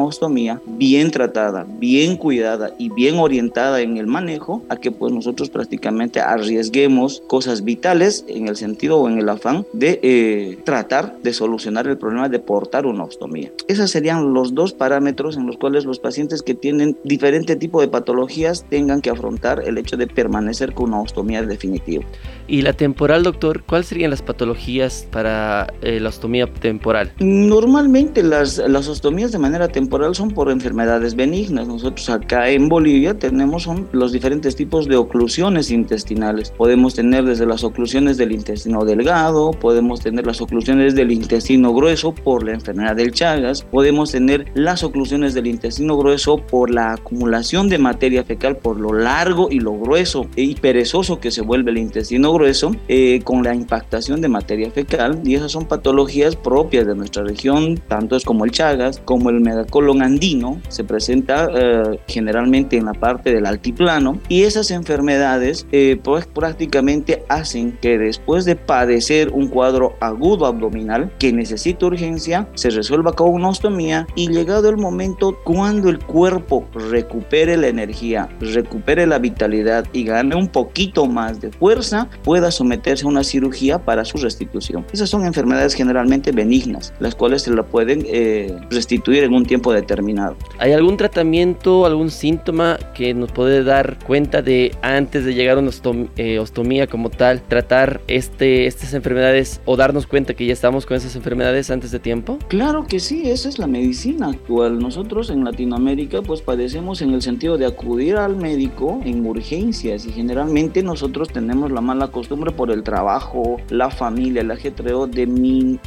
bien 0.65 1.11
tratada, 1.11 1.65
bien 1.79 2.17
cuidada 2.17 2.71
y 2.77 2.89
bien 2.89 3.17
orientada 3.17 3.81
en 3.81 3.97
el 3.97 4.07
manejo, 4.07 4.63
a 4.69 4.75
que 4.75 4.91
pues 4.91 5.13
nosotros 5.13 5.49
prácticamente 5.49 6.19
arriesguemos 6.19 7.23
cosas 7.27 7.63
vitales 7.63 8.25
en 8.27 8.47
el 8.47 8.57
sentido 8.57 8.99
o 8.99 9.09
en 9.09 9.19
el 9.19 9.29
afán 9.29 9.65
de 9.73 9.99
eh, 10.03 10.57
tratar 10.63 11.17
de 11.21 11.33
solucionar 11.33 11.87
el 11.87 11.97
problema 11.97 12.29
de 12.29 12.39
portar 12.39 12.85
una 12.85 13.03
ostomía. 13.03 13.51
Esos 13.67 13.91
serían 13.91 14.33
los 14.33 14.53
dos 14.53 14.73
parámetros 14.73 15.37
en 15.37 15.47
los 15.47 15.57
cuales 15.57 15.85
los 15.85 15.99
pacientes 15.99 16.41
que 16.41 16.55
tienen 16.55 16.97
diferente 17.03 17.55
tipo 17.55 17.81
de 17.81 17.87
patologías 17.87 18.65
tengan 18.69 19.01
que 19.01 19.09
afrontar 19.09 19.63
el 19.65 19.77
hecho 19.77 19.97
de 19.97 20.07
permanecer 20.07 20.73
con 20.73 20.89
una 20.89 21.01
ostomía 21.01 21.43
definitiva. 21.43 22.03
¿Y 22.47 22.63
la 22.63 22.73
temporal, 22.73 23.23
doctor? 23.23 23.63
¿Cuáles 23.63 23.87
serían 23.87 24.09
las 24.09 24.21
patologías 24.21 25.07
para 25.11 25.71
eh, 25.81 25.99
la 25.99 26.09
ostomía 26.09 26.47
temporal? 26.47 27.11
Normalmente 27.19 28.23
las, 28.23 28.57
las 28.57 28.87
ostomías 28.87 29.31
de 29.31 29.37
manera 29.37 29.67
temporal 29.67 30.08
son 30.17 30.31
por 30.31 30.51
enfermedades 30.51 31.15
benignas. 31.15 31.67
Nosotros 31.67 32.09
acá 32.09 32.49
en 32.49 32.69
Bolivia 32.69 33.17
tenemos 33.17 33.63
son 33.63 33.87
los 33.91 34.11
diferentes 34.11 34.55
tipos 34.55 34.87
de 34.87 34.97
oclusiones 34.97 35.71
intestinales. 35.71 36.51
Podemos 36.51 36.93
tener 36.93 37.25
desde 37.25 37.45
las 37.45 37.63
oclusiones 37.63 38.17
del 38.17 38.31
intestino 38.31 38.85
delgado, 38.85 39.51
podemos 39.51 40.01
tener 40.01 40.25
las 40.25 40.41
oclusiones 40.41 40.95
del 40.95 41.11
intestino 41.11 41.73
grueso 41.73 42.13
por 42.13 42.43
la 42.43 42.53
enfermedad 42.53 42.95
del 42.95 43.11
Chagas, 43.11 43.63
podemos 43.63 44.11
tener 44.11 44.45
las 44.53 44.83
oclusiones 44.83 45.33
del 45.33 45.47
intestino 45.47 45.97
grueso 45.97 46.37
por 46.37 46.69
la 46.69 46.93
acumulación 46.93 47.69
de 47.69 47.77
materia 47.77 48.23
fecal 48.23 48.57
por 48.57 48.79
lo 48.79 48.93
largo 48.93 49.47
y 49.49 49.59
lo 49.59 49.73
grueso 49.73 50.27
y 50.35 50.55
perezoso 50.55 51.19
que 51.19 51.31
se 51.31 51.41
vuelve 51.41 51.71
el 51.71 51.77
intestino 51.77 52.33
grueso 52.33 52.75
eh, 52.87 53.21
con 53.23 53.43
la 53.43 53.55
impactación 53.55 54.21
de 54.21 54.27
materia 54.27 54.69
fecal 54.71 55.21
y 55.23 55.35
esas 55.35 55.51
son 55.51 55.65
patologías 55.65 56.35
propias 56.35 56.85
de 56.85 56.95
nuestra 56.95 57.23
región, 57.23 57.79
tanto 57.87 58.17
como 58.25 58.45
el 58.45 58.51
Chagas, 58.51 59.01
como 59.05 59.29
el 59.29 59.39
megacolon 59.39 59.88
andino, 59.97 60.61
se 60.69 60.83
presenta 60.83 61.49
eh, 61.53 61.99
generalmente 62.07 62.77
en 62.77 62.85
la 62.85 62.93
parte 62.93 63.33
del 63.33 63.45
altiplano 63.45 64.19
y 64.29 64.43
esas 64.43 64.71
enfermedades 64.71 65.67
eh, 65.71 65.99
pues 66.03 66.25
prácticamente 66.25 67.23
hacen 67.29 67.77
que 67.81 67.97
después 67.97 68.45
de 68.45 68.55
padecer 68.55 69.29
un 69.31 69.47
cuadro 69.47 69.95
agudo 69.99 70.45
abdominal 70.45 71.11
que 71.19 71.33
necesita 71.33 71.87
urgencia, 71.87 72.47
se 72.55 72.69
resuelva 72.69 73.13
con 73.13 73.33
una 73.33 73.49
ostomía 73.49 74.07
y 74.15 74.29
llegado 74.29 74.69
el 74.69 74.77
momento 74.77 75.37
cuando 75.43 75.89
el 75.89 75.99
cuerpo 75.99 76.67
recupere 76.73 77.57
la 77.57 77.67
energía, 77.67 78.29
recupere 78.39 79.07
la 79.07 79.19
vitalidad 79.19 79.85
y 79.93 80.03
gane 80.03 80.35
un 80.35 80.47
poquito 80.47 81.05
más 81.05 81.41
de 81.41 81.51
fuerza, 81.51 82.07
pueda 82.23 82.51
someterse 82.51 83.05
a 83.05 83.09
una 83.09 83.23
cirugía 83.23 83.79
para 83.79 84.05
su 84.05 84.17
restitución. 84.17 84.85
Esas 84.91 85.09
son 85.09 85.25
enfermedades 85.25 85.73
generalmente 85.73 86.31
benignas, 86.31 86.93
las 86.99 87.15
cuales 87.15 87.43
se 87.43 87.51
la 87.51 87.63
pueden 87.63 88.05
eh, 88.07 88.55
restituir 88.69 89.23
en 89.23 89.33
un 89.33 89.45
tiempo 89.45 89.73
determinado. 89.81 90.35
¿Hay 90.59 90.73
algún 90.73 90.97
tratamiento, 90.97 91.85
algún 91.85 92.11
síntoma 92.11 92.77
que 92.93 93.13
nos 93.13 93.31
puede 93.31 93.63
dar 93.63 93.97
cuenta 94.05 94.41
de 94.41 94.75
antes 94.81 95.25
de 95.25 95.33
llegar 95.33 95.57
a 95.57 95.61
una 95.61 95.71
eh, 96.17 96.39
ostomía 96.39 96.87
como 96.87 97.09
tal, 97.09 97.41
tratar 97.41 98.01
este, 98.07 98.67
estas 98.67 98.93
enfermedades 98.93 99.61
o 99.65 99.77
darnos 99.77 100.07
cuenta 100.07 100.33
que 100.33 100.45
ya 100.45 100.53
estamos 100.53 100.85
con 100.85 100.97
esas 100.97 101.15
enfermedades 101.15 101.69
antes 101.69 101.91
de 101.91 101.99
tiempo? 101.99 102.37
Claro 102.47 102.85
que 102.87 102.99
sí, 102.99 103.29
esa 103.29 103.49
es 103.49 103.59
la 103.59 103.67
medicina 103.67 104.29
actual. 104.29 104.79
Nosotros 104.79 105.29
en 105.29 105.43
Latinoamérica 105.43 106.21
pues 106.21 106.41
padecemos 106.41 107.01
en 107.01 107.13
el 107.13 107.21
sentido 107.21 107.57
de 107.57 107.65
acudir 107.65 108.17
al 108.17 108.35
médico 108.35 108.99
en 109.03 109.25
urgencias 109.25 110.05
y 110.05 110.11
generalmente 110.11 110.83
nosotros 110.83 111.29
tenemos 111.29 111.71
la 111.71 111.81
mala 111.81 112.09
costumbre 112.09 112.51
por 112.51 112.71
el 112.71 112.83
trabajo, 112.83 113.57
la 113.69 113.89
familia, 113.89 114.41
el 114.41 114.51
ajetreo 114.51 115.07
de, 115.07 115.25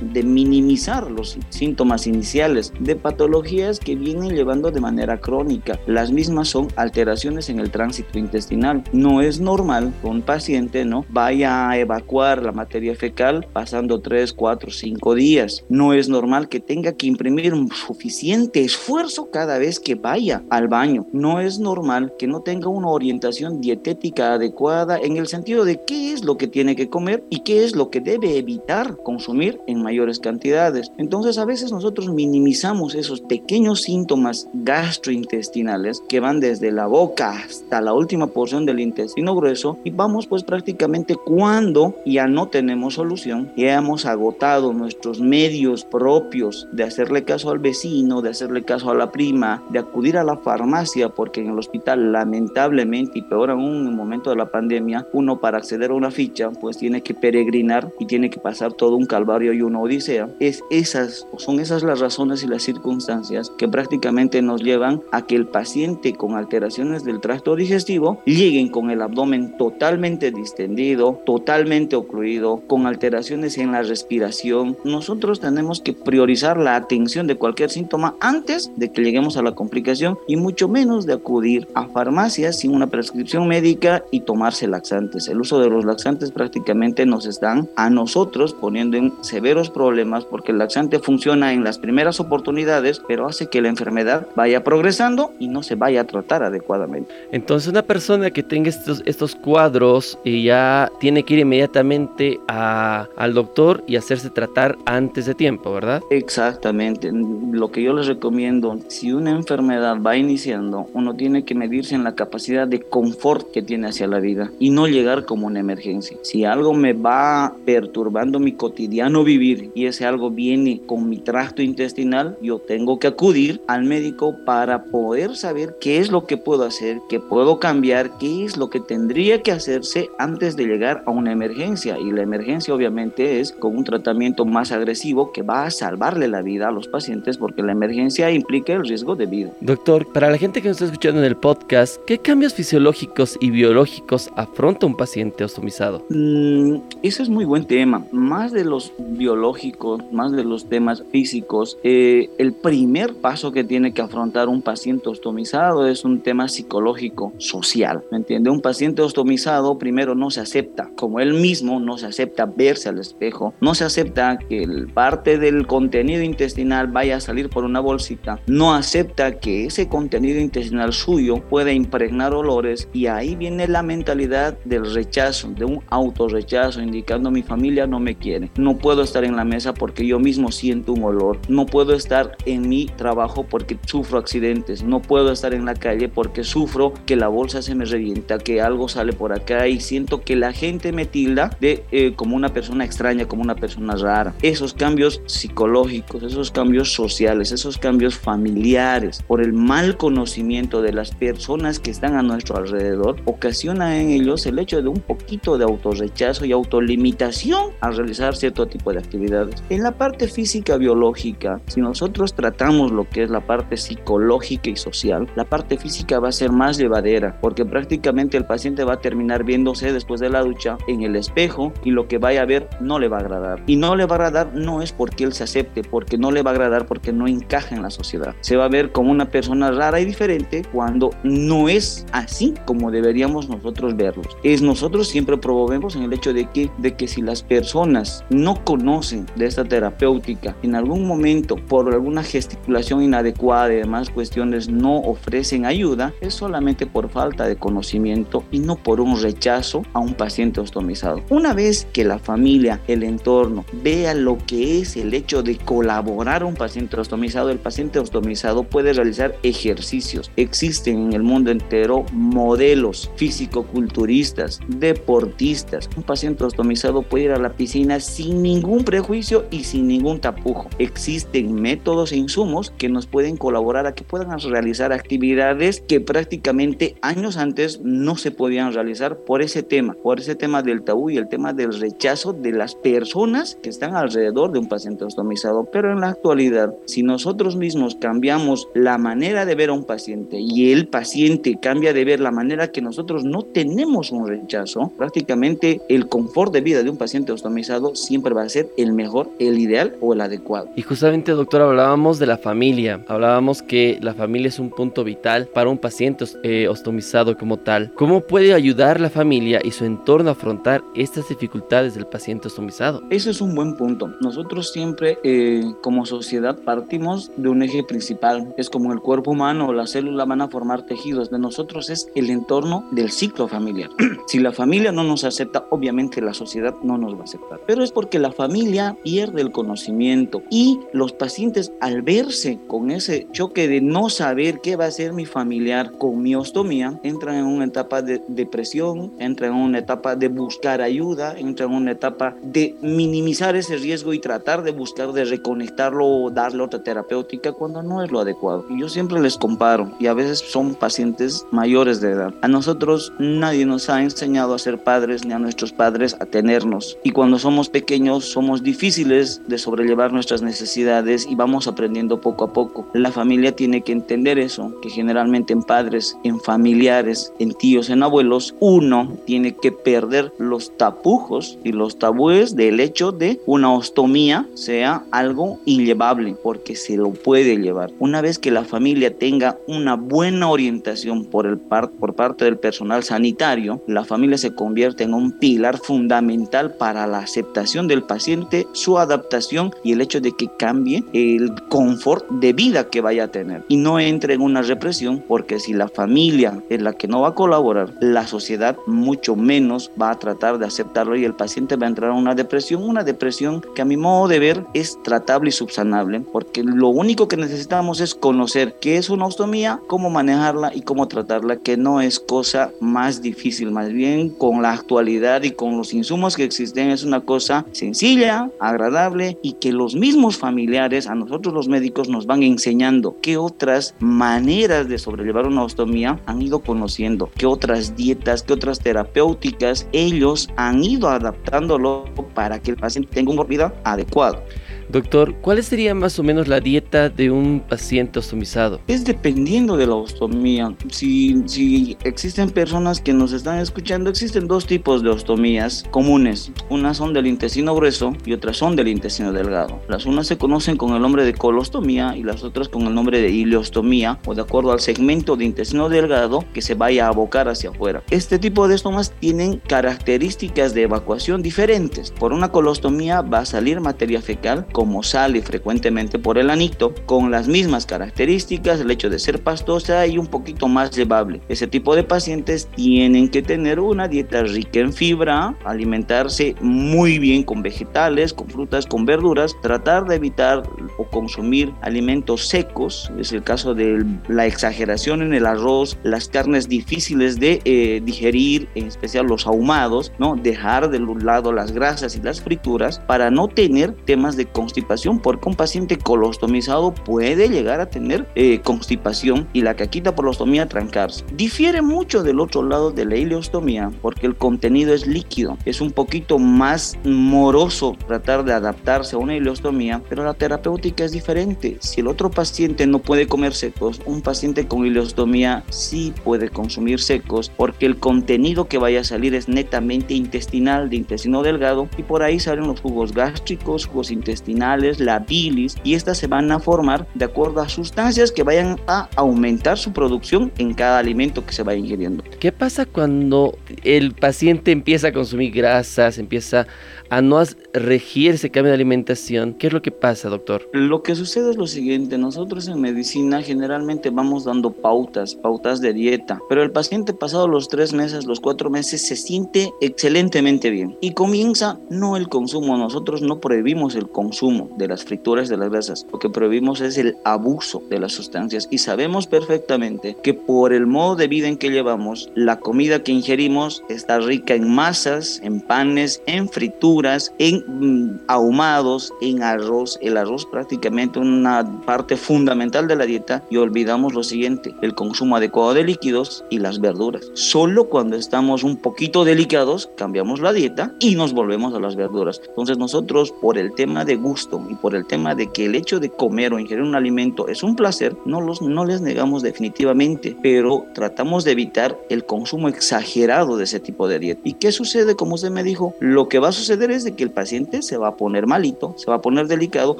de 0.01 0.23
minimizar 0.23 1.11
los 1.11 1.39
síntomas 1.49 2.07
iniciales 2.07 2.73
de 2.79 2.97
patologías 2.97 3.81
que 3.83 3.97
vienen 3.97 4.35
llevando 4.35 4.71
de 4.71 4.81
manera 4.81 5.19
crónica. 5.19 5.79
Las 5.87 6.11
mismas 6.13 6.49
son 6.49 6.69
alteraciones 6.77 7.49
en 7.49 7.61
el 7.61 7.71
tránsito 7.71 8.19
intestinal. 8.19 8.85
No 8.93 9.21
es 9.21 9.41
normal 9.41 9.93
que 10.01 10.09
un 10.09 10.23
paciente 10.23 10.85
no 10.85 11.05
vaya 11.09 11.69
a 11.69 11.79
evacuar 11.79 12.43
la 12.43 12.53
materia 12.53 12.95
fecal 12.95 13.47
pasando 13.53 14.01
3, 14.01 14.33
4, 14.33 14.71
5 14.71 15.15
días. 15.15 15.65
No 15.69 15.93
es 15.93 16.09
normal 16.09 16.49
que 16.49 16.61
tenga 16.61 16.93
que 16.93 17.07
imprimir 17.07 17.55
un 17.55 17.71
suficiente 17.71 18.63
esfuerzo 18.63 19.31
cada 19.31 19.59
vez 19.59 19.81
que 19.81 19.95
vaya 19.95 20.43
al 20.51 20.69
baño. 20.69 21.07
No 21.13 21.41
es 21.41 21.59
normal 21.59 22.13
que 22.19 22.27
no 22.27 22.41
tenga 22.41 22.69
una 22.69 22.89
orientación 22.89 23.61
dietética 23.61 24.35
adecuada 24.35 24.99
en 24.99 25.17
el 25.17 25.27
sentido 25.27 25.65
de 25.65 25.81
qué 25.85 26.13
es 26.13 26.25
lo 26.25 26.37
que 26.37 26.47
tiene 26.47 26.77
que 26.77 26.89
comer 26.89 27.25
y 27.31 27.41
qué 27.41 27.65
es 27.65 27.75
lo 27.75 27.91
que 27.91 28.01
debe 28.01 28.37
evitar 28.37 28.97
consumir 29.03 29.61
en 29.67 29.83
mayores 29.83 30.19
cantidades. 30.19 30.93
Entonces 30.99 31.39
a 31.39 31.45
veces 31.45 31.73
nosotros 31.73 32.09
minimizamos 32.09 32.95
esos 32.95 33.21
pequeños 33.21 33.72
síntomas 33.81 34.49
gastrointestinales 34.53 36.03
que 36.09 36.21
van 36.21 36.41
desde 36.41 36.71
la 36.71 36.87
boca 36.87 37.31
hasta 37.31 37.81
la 37.81 37.95
última 37.95 38.27
porción 38.27 38.67
del 38.67 38.81
intestino 38.81 39.35
grueso 39.35 39.79
y 39.85 39.91
vamos 39.91 40.27
pues 40.27 40.45
prácticamente 40.45 41.17
cuando 41.17 41.95
ya 42.05 42.27
no 42.27 42.49
tenemos 42.49 42.95
solución, 42.95 43.51
ya 43.57 43.79
hemos 43.79 44.07
agotado 44.07 44.73
nuestros 44.73 45.21
medios 45.21 45.85
propios 45.85 46.69
de 46.73 46.85
hacerle 46.85 47.25
caso 47.25 47.51
al 47.51 47.59
vecino, 47.59 48.23
de 48.23 48.31
hacerle 48.31 48.63
caso 48.65 48.91
a 48.91 48.95
la 48.95 49.11
prima, 49.11 49.63
de 49.71 49.79
acudir 49.79 50.17
a 50.17 50.25
la 50.25 50.37
farmacia 50.37 51.09
porque 51.09 51.41
en 51.41 51.51
el 51.51 51.59
hospital 51.59 52.13
lamentablemente 52.13 53.19
y 53.19 53.23
peor 53.23 53.51
aún 53.51 53.83
en 53.83 53.87
el 53.89 53.95
momento 53.95 54.31
de 54.31 54.37
la 54.37 54.51
pandemia, 54.51 55.07
uno 55.13 55.41
para 55.41 55.59
acceder 55.59 55.91
a 55.91 55.95
una 55.95 56.11
ficha 56.11 56.51
pues 56.51 56.79
tiene 56.79 57.03
que 57.03 57.15
peregrinar 57.15 57.91
y 57.99 58.07
tiene 58.07 58.31
que 58.31 58.41
pasar 58.41 58.73
todo 58.73 58.97
un 58.97 59.07
calvario 59.07 59.53
y 59.53 59.63
una 59.63 59.81
odisea. 59.81 60.29
Es 60.41 60.63
esas, 60.71 61.27
son 61.39 61.61
esas 61.61 61.83
las 61.83 62.01
razones 62.01 62.43
y 62.43 62.47
las 62.47 62.63
circunstancias 62.63 63.51
que 63.63 63.69
prácticamente 63.69 64.43
nos 64.43 64.61
llevan 64.61 65.03
a 65.13 65.25
que 65.25 65.37
el 65.37 65.47
paciente 65.47 66.15
con 66.15 66.35
alteraciones 66.35 67.05
del 67.05 67.21
tracto 67.21 67.55
digestivo 67.55 68.21
lleguen 68.25 68.69
con 68.69 68.91
el 68.91 69.01
abdomen 69.01 69.57
totalmente 69.57 70.33
distendido, 70.33 71.23
totalmente 71.25 71.95
ocluido, 71.95 72.61
con 72.67 72.89
alteraciones 72.89 73.59
en 73.59 73.71
la 73.71 73.85
respiración. 73.85 74.77
Nosotros 74.83 75.39
tenemos 75.39 75.81
que 75.81 75.93
priorizar 75.93 76.57
la 76.57 76.75
atención 76.75 77.29
de 77.29 77.37
cualquier 77.37 77.71
síntoma 77.71 78.17
antes 78.19 78.73
de 78.75 78.91
que 78.91 79.05
lleguemos 79.05 79.37
a 79.37 79.43
la 79.43 79.55
complicación 79.55 80.19
y 80.27 80.35
mucho 80.35 80.67
menos 80.67 81.07
de 81.07 81.13
acudir 81.13 81.69
a 81.75 81.87
farmacias 81.87 82.59
sin 82.59 82.75
una 82.75 82.89
prescripción 82.89 83.47
médica 83.47 84.03
y 84.11 84.23
tomarse 84.23 84.67
laxantes. 84.67 85.29
El 85.29 85.41
uso 85.41 85.61
de 85.61 85.71
los 85.71 85.85
laxantes 85.85 86.33
prácticamente 86.33 87.07
nos 87.07 87.27
están 87.27 87.69
a 87.77 87.91
nosotros 87.91 88.55
poniendo 88.55 88.97
en 88.97 89.13
severos 89.21 89.71
problemas 89.71 90.25
porque 90.25 90.51
el 90.51 90.59
laxante 90.59 90.99
funciona 90.99 91.53
en 91.53 91.63
las 91.63 91.79
primeras 91.79 92.19
oportunidades, 92.19 93.01
pero 93.07 93.29
hace 93.29 93.52
que 93.53 93.61
la 93.61 93.69
enfermedad 93.69 94.27
vaya 94.35 94.65
progresando 94.65 95.33
y 95.39 95.47
no 95.47 95.63
se 95.63 95.75
vaya 95.75 96.01
a 96.01 96.05
tratar 96.05 96.43
adecuadamente. 96.43 97.13
Entonces 97.33 97.69
una 97.69 97.83
persona 97.83 98.31
que 98.31 98.43
tenga 98.43 98.71
estos, 98.71 99.03
estos 99.05 99.37
cuadros 99.37 100.19
y 100.25 100.45
ya 100.45 100.91
tiene 101.01 101.23
que 101.23 101.35
ir 101.35 101.41
inmediatamente 101.41 102.41
a, 102.49 103.07
al 103.15 103.35
doctor 103.35 103.85
y 103.87 103.97
hacerse 103.97 104.31
tratar 104.31 104.79
antes 104.87 105.27
de 105.27 105.35
tiempo, 105.35 105.71
¿verdad? 105.75 106.03
Exactamente. 106.11 107.11
Lo 107.13 107.71
que 107.71 107.83
yo 107.83 107.93
les 107.93 108.07
recomiendo, 108.07 108.79
si 108.89 109.13
una 109.13 109.33
enfermedad 109.33 110.01
va 110.01 110.17
iniciando, 110.17 110.89
uno 110.95 111.15
tiene 111.15 111.45
que 111.45 111.55
medirse 111.55 111.95
en 111.95 112.05
la 112.05 112.15
capacidad 112.15 112.67
de 112.67 112.81
confort 112.81 113.51
que 113.51 113.61
tiene 113.61 113.89
hacia 113.89 114.07
la 114.07 114.19
vida 114.19 114.51
y 114.59 114.71
no 114.71 114.89
llegar 114.89 115.27
como 115.27 115.47
una 115.47 115.61
emergencia. 115.61 116.17
Si 116.23 116.47
algo 116.47 116.73
me 116.73 116.95
va 116.95 117.55
perturbando 117.67 118.39
mi 118.39 118.53
cotidiano 118.53 119.25
vivir 119.25 119.71
y 119.75 119.85
ese 119.85 120.07
algo 120.07 120.31
viene 120.31 120.81
con 120.87 121.11
mi 121.11 121.19
tracto 121.19 121.61
intestinal, 121.61 122.39
yo 122.41 122.59
tengo 122.59 122.99
que 122.99 123.09
acudir 123.43 123.61
al 123.67 123.85
médico 123.85 124.37
para 124.45 124.85
poder 124.85 125.37
saber 125.37 125.77
qué 125.81 125.99
es 125.99 126.11
lo 126.11 126.27
que 126.27 126.37
puedo 126.37 126.65
hacer, 126.65 127.01
qué 127.09 127.19
puedo 127.19 127.59
cambiar, 127.59 128.19
qué 128.19 128.45
es 128.45 128.57
lo 128.57 128.71
que 128.71 128.81
tendría 128.81 129.43
que 129.43 129.53
hacerse 129.53 130.11
antes 130.19 130.57
de 130.57 130.67
llegar 130.67 131.03
a 131.07 131.11
una 131.11 131.33
emergencia. 131.33 131.99
Y 131.99 132.11
la 132.13 132.23
emergencia 132.23 132.75
obviamente 132.75 133.41
es 133.41 133.53
con 133.53 133.77
un 133.77 133.85
tratamiento 133.85 134.45
más 134.45 134.73
agresivo 134.73 135.33
que 135.33 135.43
va 135.43 135.65
a 135.65 135.71
salvarle 135.71 136.29
la 136.29 136.43
vida 136.43 136.69
a 136.69 136.73
los 136.73 136.89
pacientes 136.89 137.37
porque 137.37 137.63
la 137.63 137.73
emergencia 137.73 138.31
implica 138.31 138.75
el 138.75 138.87
riesgo 138.87 139.17
de 139.17 139.27
vida. 139.27 139.51
Doctor, 139.61 140.07
para 140.13 140.31
la 140.31 140.39
gente 140.39 140.63
que 140.63 140.69
nos 140.69 140.77
está 140.77 140.87
escuchando 140.87 141.21
en 141.21 141.27
el 141.27 141.37
podcast, 141.37 142.01
¿qué 142.07 142.19
cambios 142.19 142.55
fisiológicos 142.55 143.37
y 143.41 143.51
biológicos 143.51 144.31
afronta 144.37 144.87
un 144.87 144.97
paciente 144.97 145.45
ostomizado? 145.45 146.05
Mm, 146.11 146.77
eso 147.03 147.23
es 147.23 147.29
muy 147.29 147.45
buen 147.45 147.65
tema. 147.65 148.05
Más 148.13 148.53
de 148.53 148.65
los 148.65 148.93
biológicos, 148.99 150.01
más 150.13 150.33
de 150.33 150.45
los 150.45 150.69
temas 150.69 151.03
físicos, 151.11 151.79
eh, 151.83 152.31
el 152.39 152.53
primer 152.53 153.15
paso 153.15 153.32
que 153.33 153.65
tiene 153.65 153.95
que 153.95 154.03
afrontar 154.03 154.49
un 154.49 154.61
paciente 154.61 155.09
ostomizado 155.09 155.87
es 155.87 156.05
un 156.05 156.21
tema 156.21 156.49
psicológico, 156.49 157.33
social. 157.39 158.05
¿Me 158.11 158.19
entiende? 158.19 158.51
Un 158.51 158.61
paciente 158.61 159.01
ostomizado 159.01 159.79
primero 159.79 160.15
no 160.15 160.31
se 160.31 160.41
acepta, 160.41 160.91
como 160.97 161.19
él 161.19 161.33
mismo 161.33 161.81
no 161.81 161.97
se 161.97 162.07
acepta 162.07 162.45
verse 162.45 162.91
al 162.91 162.99
espejo, 162.99 163.55
no 163.61 163.75
se 163.75 163.85
acepta 163.85 164.39
que 164.39 164.63
el 164.63 164.89
parte 164.89 165.39
del 165.39 165.67
contenido 165.67 166.23
intestinal 166.23 166.89
vaya 166.89 167.17
a 167.17 167.21
salir 167.21 167.49
por 167.49 167.65
una 167.65 167.81
bolsita, 167.81 168.39
no 168.47 168.75
acepta 168.75 169.39
que 169.39 169.65
ese 169.65 169.89
contenido 169.89 170.39
intestinal 170.39 170.93
suyo 170.93 171.43
pueda 171.49 171.73
impregnar 171.73 172.35
olores 172.35 172.89
y 172.93 173.07
ahí 173.07 173.35
viene 173.35 173.67
la 173.67 173.83
mentalidad 173.83 174.59
del 174.65 174.93
rechazo, 174.93 175.49
de 175.49 175.65
un 175.65 175.81
autorrechazo, 175.89 176.83
indicando 176.83 177.31
mi 177.31 177.43
familia 177.43 177.87
no 177.87 177.99
me 177.99 178.15
quiere, 178.15 178.51
no 178.57 178.77
puedo 178.77 179.03
estar 179.03 179.25
en 179.25 179.37
la 179.37 179.45
mesa 179.45 179.73
porque 179.73 180.07
yo 180.07 180.19
mismo 180.19 180.53
siento 180.53 180.93
un 180.93 181.05
olor, 181.05 181.39
no 181.49 181.65
puedo 181.65 181.95
estar 181.95 182.37
en 182.45 182.69
mi 182.69 182.87
trabajo 182.87 183.12
porque 183.49 183.79
sufro 183.87 184.19
accidentes, 184.19 184.83
no 184.83 185.01
puedo 185.01 185.33
estar 185.33 185.55
en 185.55 185.65
la 185.65 185.75
calle 185.75 186.09
porque 186.09 186.45
sufro 186.45 186.93
que 187.07 187.17
la 187.17 187.29
bolsa 187.29 187.63
se 187.63 187.75
me 187.75 187.85
revienta, 187.85 188.39
que 188.39 188.61
algo 188.61 188.89
sale 188.89 189.13
por 189.13 189.33
acá 189.33 189.69
y 189.69 189.81
siento 189.81 190.23
que 190.23 190.37
la 190.37 190.53
gente 190.53 190.93
me 190.93 191.07
tilda 191.07 191.57
de 191.61 191.85
eh, 191.93 192.15
como 192.15 192.37
una 192.37 192.51
persona 192.51 192.85
extraña, 192.85 193.27
como 193.27 193.43
una 193.43 193.55
persona 193.55 193.97
rara. 193.97 194.35
Esos 194.43 194.75
cambios 194.75 195.21
psicológicos, 195.27 196.23
esos 196.23 196.51
cambios 196.51 196.93
sociales, 196.93 197.53
esos 197.53 197.79
cambios 197.79 198.17
familiares, 198.17 199.23
por 199.27 199.41
el 199.41 199.53
mal 199.53 199.97
conocimiento 199.97 200.83
de 200.83 200.93
las 200.93 201.13
personas 201.13 201.79
que 201.79 201.91
están 201.91 202.15
a 202.17 202.23
nuestro 202.23 202.57
alrededor, 202.57 203.17
ocasiona 203.25 204.01
en 204.01 204.11
ellos 204.11 204.47
el 204.47 204.59
hecho 204.59 204.83
de 204.83 204.89
un 204.89 205.01
poquito 205.01 205.59
de 205.59 205.65
autorrechazo 205.65 206.45
y 206.45 206.53
autolimitación 206.53 207.73
al 207.81 207.97
realizar 207.97 208.37
cierto 208.37 208.67
tipo 208.67 208.93
de 208.93 208.99
actividades. 208.99 209.63
En 209.71 209.83
la 209.83 209.93
parte 209.93 210.29
física 210.29 210.77
biológica, 210.77 211.61
si 211.67 211.81
nosotros 211.81 212.35
tratamos 212.35 212.91
lo 212.91 213.02
que 213.09 213.23
es 213.23 213.31
la 213.31 213.41
parte 213.41 213.77
psicológica 213.77 214.71
y 214.71 214.77
social, 214.77 215.29
la 215.37 215.45
parte 215.45 215.79
física 215.79 216.19
va 216.19 216.29
a 216.29 216.33
ser 216.33 216.53
más 216.53 216.79
llevadera, 216.79 217.39
porque 217.41 217.65
prácticamente 217.65 218.37
el 218.37 218.45
paciente 218.45 218.85
va 218.85 218.95
a 218.95 219.01
terminar 219.01 219.45
viéndose 219.45 219.93
después 219.93 220.21
de 220.21 220.31
la 220.31 220.43
ducha 220.43 220.79
en 220.87 221.03
el 221.03 221.17
espejo 221.17 221.73
y 221.85 221.91
lo 221.91 222.09
que 222.09 222.19
vaya 222.19 222.43
a 222.43 222.47
ver 222.47 222.69
no 222.81 222.99
le 222.99 223.09
va 223.09 223.19
a 223.19 223.21
agradar. 223.21 223.63
Y 223.67 223.77
no 223.77 223.97
le 223.97 224.07
va 224.07 224.17
a 224.17 224.19
agradar 224.19 224.55
no 224.55 224.83
es 224.83 224.93
porque 224.93 225.25
él 225.25 225.33
se 225.33 225.45
acepte, 225.45 225.83
porque 225.83 226.19
no 226.19 226.31
le 226.31 226.43
va 226.43 226.51
a 226.51 226.55
agradar 226.55 226.87
porque 226.87 227.13
no 227.13 227.27
encaja 227.27 227.75
en 227.75 227.83
la 227.83 227.91
sociedad. 227.91 228.35
Se 228.41 228.57
va 228.57 228.65
a 228.67 228.69
ver 228.69 228.93
como 228.93 229.11
una 229.11 229.31
persona 229.31 229.71
rara 229.71 230.01
y 230.01 230.05
diferente 230.05 230.63
cuando 230.73 231.11
no 231.23 231.69
es 231.69 232.07
así 232.13 232.55
como 232.65 232.91
deberíamos 232.91 233.49
nosotros 233.49 233.97
verlos. 233.97 234.27
Es 234.43 234.63
nosotros 234.63 235.09
siempre 235.09 235.37
promovemos 235.37 235.97
en 235.97 236.03
el 236.03 236.13
hecho 236.13 236.33
de 236.33 236.49
que, 236.51 236.71
de 236.79 236.95
que 236.95 237.09
si 237.09 237.23
las 237.23 237.43
personas 237.43 238.25
no 238.31 238.63
conocen 238.65 239.27
de 239.37 239.47
esta 239.47 239.65
terapéutica, 239.65 240.57
en 240.63 240.75
algún 240.75 241.07
momento 241.07 241.57
por 241.57 241.93
alguna 241.93 242.23
gesticulación 242.23 242.92
inadecuada 243.01 243.73
y 243.73 243.77
demás 243.77 244.11
cuestiones 244.11 244.69
no 244.69 244.99
ofrecen 244.99 245.65
ayuda, 245.65 246.13
es 246.21 246.35
solamente 246.35 246.87
por 246.87 247.09
falta 247.09 247.47
de 247.47 247.57
conocimiento 247.57 248.45
y 248.51 248.59
no 248.59 248.77
por 248.77 249.01
un 249.01 249.21
rechazo 249.21 249.83
a 249.93 250.01
un 250.01 250.15
paciente 250.15 250.61
ostomizado. 250.61 251.23
Una 251.31 251.55
vez 251.55 251.87
que 251.93 252.05
la 252.05 252.19
familia, 252.19 252.81
el 252.89 253.03
entorno, 253.03 253.65
vea 253.83 254.15
lo 254.15 254.39
que 254.39 254.81
es 254.81 254.97
el 254.97 255.15
hecho 255.15 255.43
de 255.43 255.57
colaborar 255.57 256.43
a 256.43 256.47
un 256.47 256.55
paciente 256.55 256.99
ostomizado, 256.99 257.51
el 257.51 257.59
paciente 257.59 257.99
ostomizado 257.99 258.65
puede 258.65 258.93
realizar 258.93 259.37
ejercicios. 259.43 260.31
Existen 260.37 261.07
en 261.07 261.13
el 261.13 261.23
mundo 261.23 261.51
entero 261.51 262.05
modelos 262.13 263.11
físico-culturistas, 263.17 264.61
deportistas. 264.67 265.89
Un 265.97 266.03
paciente 266.03 266.45
ostomizado 266.45 267.03
puede 267.03 267.25
ir 267.25 267.33
a 267.33 267.39
la 267.39 267.53
piscina 267.53 268.01
sin 268.01 268.43
ningún 268.43 268.85
prejuicio 268.85 269.47
y 269.51 269.65
sin 269.65 269.87
ningún 269.89 270.21
tapujo. 270.21 270.69
Existen 270.79 271.55
métodos 271.55 272.13
e 272.13 272.17
insumos 272.17 272.73
que 272.83 272.89
nos 272.89 273.07
pueden 273.07 273.37
colaborar 273.37 273.87
a 273.87 273.95
que 273.95 274.03
puedan 274.03 274.41
realizar 274.41 274.93
actividades 274.93 275.85
que 275.87 276.01
prácticamente 276.01 276.97
años 277.01 277.37
antes 277.37 277.81
no 277.81 278.17
se 278.17 278.33
podían 278.33 278.73
realizar 278.73 279.19
por 279.19 279.41
ese 279.41 279.63
tema, 279.63 279.95
por 280.03 280.19
ese 280.19 280.35
tema 280.35 280.65
del 280.65 280.83
tabú 280.83 281.09
y 281.09 281.17
el 281.17 281.29
tema 281.29 281.53
del 281.53 281.79
rechazo 281.79 282.33
de 282.33 282.51
las 282.51 282.75
personas 282.75 283.57
que 283.63 283.71
están 283.71 283.95
alrededor 283.95 284.51
de 284.51 284.59
un 284.59 284.67
paciente 284.67 285.05
ostomizado. 285.05 285.69
Pero 285.73 285.93
en 285.93 286.01
la 286.01 286.09
actualidad, 286.09 286.75
si 286.87 287.05
nosotros 287.05 287.55
mismos 287.55 287.95
cambiamos 287.95 288.67
la 288.75 288.99
manera 288.99 289.47
de 289.47 289.55
ver 289.55 289.69
a 289.69 289.75
un 289.75 289.85
paciente 289.85 290.41
y 290.41 290.73
el 290.73 290.89
paciente 290.89 291.61
cambia 291.63 291.93
de 291.93 292.05
ver 292.05 292.19
la 292.19 292.33
manera 292.33 292.73
que 292.73 292.83
nosotros 292.83 293.23
no 293.23 293.43
tenemos 293.43 294.11
un 294.11 294.27
rechazo, 294.27 294.91
prácticamente 294.99 295.83
el 295.89 296.09
confort 296.09 296.53
de 296.53 296.63
vida 296.63 296.83
de 296.83 296.91
un 296.91 296.97
paciente 296.97 297.31
ostomizado 297.31 297.95
siempre 297.95 298.35
va 298.35 298.43
a 298.43 298.49
ser 298.49 298.71
el 298.77 298.93
mejor, 298.93 299.31
el 299.39 299.61
ideal 299.61 299.95
o 300.01 300.15
el 300.15 300.21
adecuado. 300.21 300.69
Y 300.75 300.83
justamente, 300.83 301.31
doctor, 301.31 301.63
hablábamos 301.63 302.19
de 302.19 302.27
la 302.27 302.39
familia. 302.39 302.72
Hablábamos 303.07 303.61
que 303.61 303.99
la 304.01 304.15
familia 304.15 304.49
es 304.49 304.59
un 304.59 304.71
punto 304.71 305.05
vital 305.05 305.47
para 305.53 305.69
un 305.69 305.77
paciente 305.77 306.25
eh, 306.43 306.69
ostomizado 306.69 307.37
como 307.37 307.59
tal. 307.59 307.93
¿Cómo 307.95 308.23
puede 308.23 308.55
ayudar 308.55 308.99
la 308.99 309.11
familia 309.11 309.61
y 309.63 309.73
su 309.73 309.85
entorno 309.85 310.31
a 310.31 310.33
afrontar 310.33 310.83
estas 310.95 311.29
dificultades 311.29 311.95
del 311.95 312.07
paciente 312.07 312.49
ostomizado? 312.49 313.03
Eso 313.11 313.31
es 313.31 313.43
un 313.43 313.55
buen 313.55 313.77
punto. 313.77 314.11
Nosotros 314.23 314.73
siempre 314.73 315.19
eh, 315.23 315.63
como 315.83 316.07
sociedad 316.07 316.59
partimos 316.65 317.31
de 317.37 317.51
un 317.51 317.63
eje 317.63 317.85
principal. 317.85 318.55
Es 318.57 318.71
como 318.71 318.93
el 318.93 319.01
cuerpo 319.01 319.33
humano 319.33 319.69
o 319.69 319.73
la 319.75 319.87
célula 319.87 320.25
van 320.25 320.41
a 320.41 320.49
formar 320.49 320.87
tejidos. 320.87 321.31
De 321.31 321.39
nosotros 321.39 321.91
es 321.91 322.09
el 322.15 322.31
entorno 322.31 322.87
del 322.91 323.11
ciclo 323.11 323.49
familiar. 323.49 323.91
si 324.27 324.39
la 324.39 324.53
familia 324.53 324.93
no 324.93 325.05
nos 325.05 325.25
acepta, 325.25 325.67
obviamente 325.69 326.23
la 326.23 326.33
sociedad 326.33 326.75
no 326.83 326.97
nos 326.97 327.17
va 327.17 327.21
a 327.21 327.25
aceptar. 327.25 327.61
Pero 327.67 327.85
es 327.85 327.93
porque 327.93 328.19
la 328.19 328.33
familia 328.33 328.97
pierde 329.05 329.43
el 329.43 329.53
conocimiento 329.53 330.43
y 330.51 330.81
los 330.95 331.13
pacientes 331.13 331.73
al 331.81 332.01
verse 332.01 332.59
con 332.67 332.91
ese 332.91 333.27
choque 333.33 333.69
de 333.69 333.81
no 333.81 334.11
saber 334.11 334.61
qué 334.61 334.77
va 334.77 334.85
a 334.85 334.89
hacer 334.89 335.13
mi 335.13 335.27
familiar 335.27 335.93
con 335.99 336.23
mi 336.23 336.35
ostomía, 336.35 336.99
entran 337.03 337.37
en 337.37 337.47
una 337.47 337.65
etapa 337.65 338.03
de 338.03 338.23
depresión, 338.29 339.13
entran 339.19 339.53
en 339.53 339.59
una 339.59 339.79
etapa 339.79 340.17
de 340.17 340.29
buscar 340.29 340.81
ayuda, 340.81 341.35
entran 341.39 341.71
en 341.71 341.77
una 341.77 341.93
etapa 341.93 342.35
de 342.43 342.75
minimizar 342.81 343.57
ese 343.57 343.77
riesgo 343.77 344.13
y 344.13 344.19
tratar 344.19 344.63
de 344.63 344.73
buscar 344.73 345.13
de 345.13 345.25
reconectarlo 345.25 346.07
o 346.07 346.31
darle 346.31 346.63
otra 346.63 346.83
terapéutica 346.83 347.53
cuando 347.53 347.83
no 347.83 348.03
es 348.03 348.11
lo 348.11 348.21
adecuado. 348.21 348.65
Yo 348.71 348.89
siempre 348.89 349.21
les 349.21 349.37
comparo 349.37 349.93
y 349.99 350.07
a 350.07 350.15
veces 350.15 350.39
son 350.39 350.75
pacientes 350.75 351.45
mayores 351.51 352.01
de 352.01 352.11
edad. 352.11 352.35
A 352.43 352.49
nosotros 352.49 353.13
nadie 353.19 353.67
nos 353.67 353.89
ha 353.89 354.03
enseñado 354.03 354.55
a 354.55 354.59
ser 354.59 354.83
padres 354.83 355.25
ni 355.25 355.33
a 355.33 355.39
nuestros 355.39 355.73
padres 355.73 356.17
a 356.21 356.27
tenernos. 356.27 356.99
Y 357.03 357.11
cuando 357.11 357.39
somos 357.39 357.69
pequeños 357.69 358.25
somos 358.25 358.63
difíciles 358.63 359.43
de 359.47 359.59
sobrellevar 359.59 360.13
nuestras 360.13 360.43
necesidades 360.43 361.27
y 361.29 361.35
vamos 361.35 361.67
aprendiendo 361.67 362.21
poco 362.21 362.45
a 362.45 362.52
poco. 362.53 362.87
La 362.93 363.13
familia 363.13 363.53
tiene 363.53 363.83
que 363.83 363.93
entender 363.93 364.39
eso, 364.39 364.73
que 364.81 364.91
generalmente 364.91 365.53
en 365.53 365.63
padres, 365.63 366.17
en 366.25 366.41
familiares, 366.41 367.33
en 367.39 367.53
tíos, 367.55 367.91
en 367.91 368.03
abuelos, 368.03 368.55
uno 368.61 369.13
tiene 369.25 369.55
que 369.55 369.73
perder 369.73 370.33
los 370.39 370.77
tapujos 370.77 371.59
y 371.65 371.73
los 371.73 371.99
tabúes 371.99 372.57
del 372.57 372.81
hecho 372.81 373.13
de 373.13 373.41
una 373.47 373.73
ostomía 373.73 374.47
sea 374.55 375.05
algo 375.11 375.59
inllevable, 375.65 376.37
porque 376.43 376.77
se 376.77 376.97
lo 376.97 377.11
puede 377.13 377.57
llevar. 377.57 377.91
Una 377.99 378.21
vez 378.21 378.39
que 378.39 378.51
la 378.51 378.65
familia 378.65 379.17
tenga 379.17 379.59
una 379.67 379.95
buena 379.95 380.49
orientación 380.49 381.25
por, 381.25 381.47
el 381.47 381.59
por 381.59 382.15
parte 382.15 382.45
del 382.45 382.59
personal 382.59 383.03
sanitario, 383.03 383.83
la 383.87 384.05
familia 384.05 384.39
se 384.39 384.55
convierte 384.55 385.05
en 385.05 385.15
un 385.15 385.33
pilar 385.33 385.79
fundamental 385.79 386.75
para 386.75 387.07
la 387.07 387.19
aceptación 387.19 387.89
del 387.89 388.03
paciente, 388.03 388.67
su 388.73 388.99
adaptación 388.99 389.75
y 389.83 389.93
el 389.93 390.01
hecho 390.01 390.21
de 390.21 390.33
que 390.33 390.49
cambie 390.59 391.05
el 391.13 391.53
confort 391.69 392.25
de 392.43 392.53
vida 392.53 392.91
que 392.91 393.01
vaya 393.01 393.25
a 393.25 393.29
tener. 393.29 393.65
Y 393.69 393.77
no 393.77 394.01
entre 394.01 394.35
en 394.35 394.43
una 394.43 394.63
represión 394.63 395.25
porque 395.27 395.61
si 395.61 395.73
la 395.73 395.89
familia 395.89 396.61
es 396.69 396.83
la 396.83 396.93
que 396.93 397.09
no 397.09 397.21
va 397.21 397.29
a 397.29 397.35
colaborar, 397.35 397.95
la 398.01 398.27
sociedad 398.27 398.77
mucho 398.87 399.37
menos 399.37 399.91
va 400.01 400.11
a 400.11 400.19
tratar 400.19 400.59
de 400.59 400.67
aceptarlo 400.67 401.17
y 401.17 401.25
el 401.25 401.35
paciente 401.35 401.77
va 401.77 401.87
a 401.87 401.91
entrar 401.91 402.11
en 402.11 402.17
una 402.17 402.35
depresión, 402.35 402.83
una 402.83 403.05
depresión 403.05 403.65
que 403.75 403.83
a 403.83 403.85
mi 403.85 403.97
modo 403.97 404.27
de 404.27 404.41
ver 404.41 404.65
es 404.75 405.01
tratable 405.05 405.51
y 405.51 405.53
subsanable 405.53 406.21
porque 406.21 406.65
lo 406.65 406.89
único 406.89 407.29
que 407.29 407.37
necesitamos 407.37 408.01
es 408.01 408.15
conocer 408.15 408.75
qué 408.81 408.97
es 408.97 409.09
una 409.09 409.27
ostomía, 409.27 409.81
cómo 409.87 410.11
manejarla 410.11 410.75
y 410.75 410.83
cómo 410.83 411.07
tratarla, 411.07 411.57
que 411.57 411.77
no 411.77 412.01
es 412.01 412.19
cosa 412.19 412.73
más 412.81 413.23
difícil, 413.23 413.71
más 413.71 413.93
bien 413.93 414.31
con 414.31 414.63
la 414.63 414.73
actualidad 414.73 415.45
y 415.45 415.53
con 415.53 415.77
los 415.77 415.95
insumos 415.95 416.35
que 416.35 416.43
existen 416.43 416.91
es 416.91 417.05
una 417.05 417.21
cosa 417.21 417.65
sencilla, 417.71 418.51
agradable 418.59 419.39
y 419.43 419.53
que 419.53 419.73
los 419.73 419.95
mismos 419.95 420.37
familiares, 420.37 421.07
a 421.07 421.15
nosotros 421.15 421.55
los 421.55 421.69
médicos, 421.69 422.09
nos 422.09 422.27
van 422.27 422.32
enseñando 422.41 423.19
qué 423.21 423.37
otras 423.37 423.95
maneras 424.01 424.89
de 424.89 424.97
sobrellevar 424.97 425.47
una 425.47 425.65
ostomía 425.65 426.21
han 426.25 426.41
ido 426.41 426.61
conociendo, 426.61 427.31
qué 427.37 427.45
otras 427.47 427.97
dietas, 427.97 428.43
qué 428.43 428.55
otras 428.55 428.79
terapéuticas 428.79 429.87
ellos 429.93 430.49
han 430.57 430.83
ido 430.83 431.09
adaptándolo 431.09 432.05
para 432.35 432.61
que 432.61 432.71
el 432.71 432.77
paciente 432.79 433.11
tenga 433.13 433.33
un 433.33 433.43
vida 433.49 433.75
adecuado. 433.85 434.43
Doctor, 434.89 435.35
¿cuál 435.41 435.63
sería 435.63 435.95
más 435.95 436.19
o 436.19 436.23
menos 436.23 436.49
la 436.49 436.61
dieta 436.61 437.09
de 437.09 437.31
un 437.31 437.61
paciente 437.61 438.19
ostomizado? 438.19 438.81
Es 438.87 439.05
dependiendo 439.05 439.77
de 439.77 439.87
la 439.87 439.95
ostomía. 439.95 440.75
Si, 440.91 441.43
si 441.47 441.97
existen 442.05 442.51
personas 442.51 443.01
que 443.01 443.13
nos 443.13 443.33
están 443.33 443.59
escuchando, 443.59 444.11
existen 444.11 444.49
dos 444.49 444.67
tipos 444.67 445.03
de 445.03 445.11
ostomías 445.11 445.85
comunes. 445.91 446.53
Unas 446.69 446.97
son 446.97 447.13
del 447.13 447.27
intestino 447.27 447.75
grueso 447.75 448.13
y 448.25 448.33
otras 448.33 448.57
son 448.57 448.77
del 448.77 448.89
intestino 448.89 449.33
delgado. 449.33 449.81
Las 449.89 450.07
unas 450.07 450.27
se 450.27 450.39
conocen 450.39 450.77
con 450.77 450.95
el 450.95 451.03
nombre 451.03 451.25
de 451.25 451.35
colostomía 451.35 452.17
y 452.17 452.23
las 452.23 452.45
otras 452.45 452.69
con 452.69 452.83
el 452.83 452.95
nombre 452.95 453.21
de 453.21 453.31
ileostomía 453.31 454.19
o 454.27 454.35
de 454.35 454.43
acuerdo 454.43 454.73
al 454.73 454.81
segmento 454.81 455.37
de 455.37 455.45
intestino 455.45 455.89
delgado 455.89 456.45
que 456.53 456.63
se 456.63 456.75
vaya 456.75 457.07
a 457.07 457.09
abocar 457.09 457.49
hacia 457.49 457.71
afuera. 457.71 458.03
Este 458.11 458.39
tipo 458.39 458.69
de 458.69 458.75
estomas 458.75 459.13
tienen 459.21 459.61
características 459.67 460.75
de 460.75 460.83
evacuación 460.83 461.43
diferentes. 461.43 462.11
Por 462.11 462.33
una 462.33 462.51
colostomía 462.51 463.23
va 463.23 463.41
a 463.41 463.47
salir 463.47 463.81
materia 463.81 464.21
fecal 464.21 464.67
como 464.73 465.03
sale 465.03 465.43
frecuentemente 465.43 466.19
por 466.19 466.39
el 466.39 466.51
anito, 466.51 466.95
con 467.07 467.31
las 467.31 467.49
mismas 467.49 467.87
características, 467.87 468.81
el 468.81 468.91
hecho 468.91 469.11
de 469.11 469.19
ser 469.19 469.43
pastosa 469.43 470.07
y 470.07 470.19
un 470.19 470.27
poquito 470.27 470.69
más 470.69 470.91
llevable. 470.91 471.41
Ese 471.49 471.67
tipo 471.67 471.95
de 471.95 472.05
pacientes 472.05 472.67
tienen 472.75 473.29
que 473.29 473.43
tener 473.43 473.81
una 473.81 474.09
dieta 474.09 474.43
rica 474.43 474.81
en 474.81 474.93
fibra, 474.93 475.55
alimentarse 475.65 476.55
muy 476.61 477.19
bien 477.19 477.43
con 477.43 477.63
vegetales, 477.63 478.33
con 478.33 478.49
frutas, 478.49 478.87
con 478.87 479.05
verduras, 479.05 479.55
tratar 479.63 480.07
de 480.07 480.17
evitar 480.17 480.63
o 480.99 481.05
consumir 481.05 481.73
alimentos 481.83 482.49
secos, 482.49 483.11
es 483.19 483.33
el 483.33 483.43
caso 483.43 483.75
de 483.75 484.05
la 484.29 484.47
exageración 484.47 485.23
en 485.23 485.35
el 485.35 485.47
arroz, 485.47 485.99
las 486.03 486.29
carnes 486.29 486.69
difíciles 486.69 487.39
de 487.39 487.61
eh, 487.65 488.01
digerir, 488.05 488.69
en 488.75 488.87
especial 488.87 489.27
los 489.27 489.47
ahumados, 489.47 490.13
¿no? 490.19 490.37
dejar 490.37 490.91
de 490.91 491.01
lado 491.23 491.53
las 491.53 491.73
grasas 491.73 492.17
y 492.17 492.21
las 492.21 492.41
frituras 492.41 492.99
para 493.01 493.31
no 493.31 493.49
tener 493.49 493.93
temas 493.93 494.37
de 494.37 494.47
constipación 494.63 495.19
porque 495.19 495.49
un 495.49 495.57
paciente 495.57 495.99
colostomizado 495.99 496.95
puede 496.95 497.49
llegar 497.49 497.81
a 497.81 497.91
tener 497.91 498.29
eh, 498.37 498.61
constipación 498.61 499.49
y 499.53 499.63
la 499.63 499.75
caquita 499.75 500.15
por 500.15 500.25
la 500.25 500.31
ostomía 500.31 500.69
trancarse. 500.69 501.25
Difiere 501.35 501.83
mucho 501.83 502.23
del 502.23 502.39
otro 502.39 502.63
lado 502.63 502.93
de 502.93 503.05
la 503.05 503.17
ileostomía, 503.17 503.91
porque 504.01 504.29
el 504.29 504.37
contenido 504.37 504.95
es 504.95 505.09
líquido, 505.09 505.59
es 505.65 505.81
un 505.81 505.91
poquito 505.91 506.39
más 506.39 506.97
moroso 507.03 507.97
tratar 508.07 508.45
de 508.45 508.53
adaptarse 508.53 509.17
a 509.17 509.19
una 509.19 509.35
ileostomía, 509.35 510.01
pero 510.09 510.23
la 510.25 510.35
terapéutica 510.35 511.05
es 511.05 511.11
diferente. 511.11 511.79
Si 511.81 512.01
el 512.01 512.07
otro 512.07 512.31
paciente 512.31 512.87
no 512.87 513.01
puede 513.01 513.27
comer 513.27 513.55
secos, 513.55 514.01
un 514.07 514.23
paciente 514.23 514.69
con 514.69 514.87
ileostomía 514.87 515.65
sí 515.71 516.15
puede 516.23 516.51
consumir 516.51 517.01
secos, 517.01 517.51
porque 517.57 517.87
el 517.87 517.99
contenido 517.99 518.67
que 518.69 518.79
vaya 518.79 519.01
a 519.01 519.05
salir 519.05 519.35
es 519.35 519.49
netamente 519.49 520.15
intestinal, 520.15 520.89
de 520.89 520.97
intestino 520.97 521.43
delgado, 521.43 521.89
y 521.99 522.05
por 522.05 522.23
ahí 522.23 522.39
salen 522.39 522.69
los 522.69 522.81
jugos 522.81 523.13
gástricos, 523.13 523.87
jugos 523.87 524.13
intestinales, 524.13 524.52
la 524.53 525.19
bilis, 525.19 525.77
y 525.85 525.95
estas 525.95 526.19
se 526.19 526.27
van 526.27 526.51
a 526.53 526.59
formar 526.59 527.07
de 527.15 527.25
acuerdo 527.25 527.61
a 527.61 527.69
sustancias 527.69 528.33
que 528.33 528.43
vayan 528.43 528.81
a 528.87 529.09
aumentar 529.17 529.79
su 529.79 529.93
producción 529.93 530.53
en 530.59 530.75
cada 530.75 530.99
alimento 530.99 531.45
que 531.45 531.53
se 531.53 531.63
vaya 531.63 531.79
ingiriendo. 531.79 532.23
¿Qué 532.41 532.53
pasa 532.53 532.87
cuando 532.87 533.59
el 533.85 534.15
paciente 534.15 534.73
empieza 534.73 535.09
a 535.09 535.13
consumir 535.13 535.53
grasas, 535.53 536.19
empieza 536.19 536.67
a 537.13 537.21
no 537.21 537.43
regir 537.75 538.33
ese 538.33 538.51
cambio 538.51 538.71
de 538.71 538.77
alimentación? 538.77 539.53
¿Qué 539.53 539.67
es 539.67 539.73
lo 539.75 539.83
que 539.83 539.91
pasa, 539.91 540.31
doctor? 540.31 540.67
Lo 540.73 541.03
que 541.03 541.15
sucede 541.15 541.51
es 541.51 541.59
lo 541.59 541.67
siguiente, 541.67 542.17
nosotros 542.17 542.69
en 542.69 542.81
medicina 542.81 543.43
generalmente 543.43 544.09
vamos 544.09 544.45
dando 544.45 544.73
pautas, 544.73 545.35
pautas 545.35 545.83
de 545.83 545.93
dieta, 545.93 546.41
pero 546.49 546.63
el 546.63 546.71
paciente 546.71 547.13
pasado 547.13 547.49
los 547.49 547.69
tres 547.69 547.93
meses, 547.93 548.25
los 548.25 548.41
cuatro 548.41 548.71
meses, 548.71 549.07
se 549.07 549.17
siente 549.17 549.75
excelentemente 549.83 550.71
bien 550.71 550.97
y 551.03 551.13
comienza 551.13 551.79
no 551.91 552.17
el 552.17 552.31
consumo, 552.31 552.79
nosotros 552.79 553.21
no 553.21 553.41
prohibimos 553.41 553.95
el 553.95 554.09
consumo, 554.09 554.71
de 554.79 554.89
las 554.89 555.05
frituras 555.05 555.51
de 555.51 555.59
las 555.59 555.69
grasas. 555.69 556.07
Lo 556.11 556.19
que 556.19 556.31
prohibimos 556.31 556.81
es 556.81 556.97
el 556.97 557.19
abuso 557.25 557.83
de 557.91 558.01
las 558.01 558.13
sustancias 558.13 558.69
y 558.71 558.79
sabemos 558.79 559.27
perfectamente 559.27 560.17
que 560.23 560.33
por 560.33 560.73
el 560.73 560.87
modo 560.87 561.17
de 561.17 561.29
vida 561.29 561.49
en 561.49 561.59
que 561.59 561.69
llevamos, 561.69 562.31
la 562.35 562.59
comida 562.59 563.03
que 563.03 563.13
ingerimos 563.13 563.85
está 563.91 564.19
rica 564.19 564.55
en 564.55 564.71
masas, 564.71 565.41
en 565.43 565.61
panes, 565.61 566.23
en 566.25 566.49
frituras, 566.49 567.02
en 567.39 567.65
mm, 567.67 568.21
ahumados, 568.29 569.13
en 569.21 569.43
arroz. 569.43 569.99
El 570.01 570.17
arroz 570.17 570.47
prácticamente 570.47 571.19
una 571.19 571.65
parte 571.85 572.17
fundamental 572.17 572.89
de 572.89 572.97
la 572.97 573.07
dieta 573.07 573.43
y 573.51 573.57
olvidamos 573.57 574.15
lo 574.15 574.23
siguiente, 574.23 574.75
el 574.83 574.95
consumo 574.95 575.37
adecuado 575.37 575.75
de 575.75 575.85
líquidos 575.85 576.45
y 576.51 576.59
las 576.59 576.81
verduras. 576.81 577.31
Solo 577.35 577.89
cuando 577.89 578.17
estamos 578.17 578.63
un 578.63 578.77
poquito 578.77 579.25
delicados 579.25 579.91
cambiamos 579.97 580.41
la 580.41 580.53
dieta 580.53 580.93
y 581.01 581.15
nos 581.15 581.33
volvemos 581.33 581.75
a 581.75 581.81
las 581.81 581.97
verduras. 581.97 582.41
Entonces 582.49 582.79
nosotros 582.79 583.33
por 583.41 583.59
el 583.59 583.75
tema 583.75 584.05
de 584.05 584.17
gusto 584.17 584.63
y 584.69 584.75
por 584.75 584.95
el 584.95 585.07
tema 585.07 585.35
de 585.35 585.51
que 585.51 585.67
el 585.67 585.75
hecho 585.75 586.01
de 586.01 586.11
comer 586.11 586.53
o 586.53 586.59
ingerir 586.59 586.83
un 586.83 586.95
alimento 586.95 587.49
es 587.49 587.63
un 587.63 587.77
placer, 587.77 588.17
no, 588.25 588.41
los, 588.41 588.63
no 588.63 588.85
les 588.85 589.01
negamos 589.01 589.43
definitivamente, 589.43 590.37
pero 590.43 590.87
tratamos 590.95 591.45
de 591.45 591.53
evitar 591.53 591.99
el 592.09 592.25
consumo 592.25 592.69
exagerado 592.69 593.57
de 593.57 593.65
ese 593.65 593.81
tipo 593.81 594.09
de 594.09 594.19
dieta. 594.19 594.41
¿Y 594.45 594.55
qué 594.55 594.73
sucede? 594.73 595.17
Como 595.17 595.35
usted 595.35 595.51
me 595.51 595.63
dijo, 595.63 595.95
lo 596.01 596.29
que 596.29 596.39
va 596.39 596.49
a 596.49 596.53
suceder 596.53 596.82
es 596.91 597.05
de 597.05 597.15
que 597.15 597.25
el 597.25 597.31
paciente 597.31 597.83
se 597.83 597.97
va 597.97 598.09
a 598.09 598.17
poner 598.17 598.47
malito, 598.47 598.95
se 598.99 599.11
va 599.11 599.17
a 599.17 599.23
poner 599.23 599.47
delicado, 599.47 599.97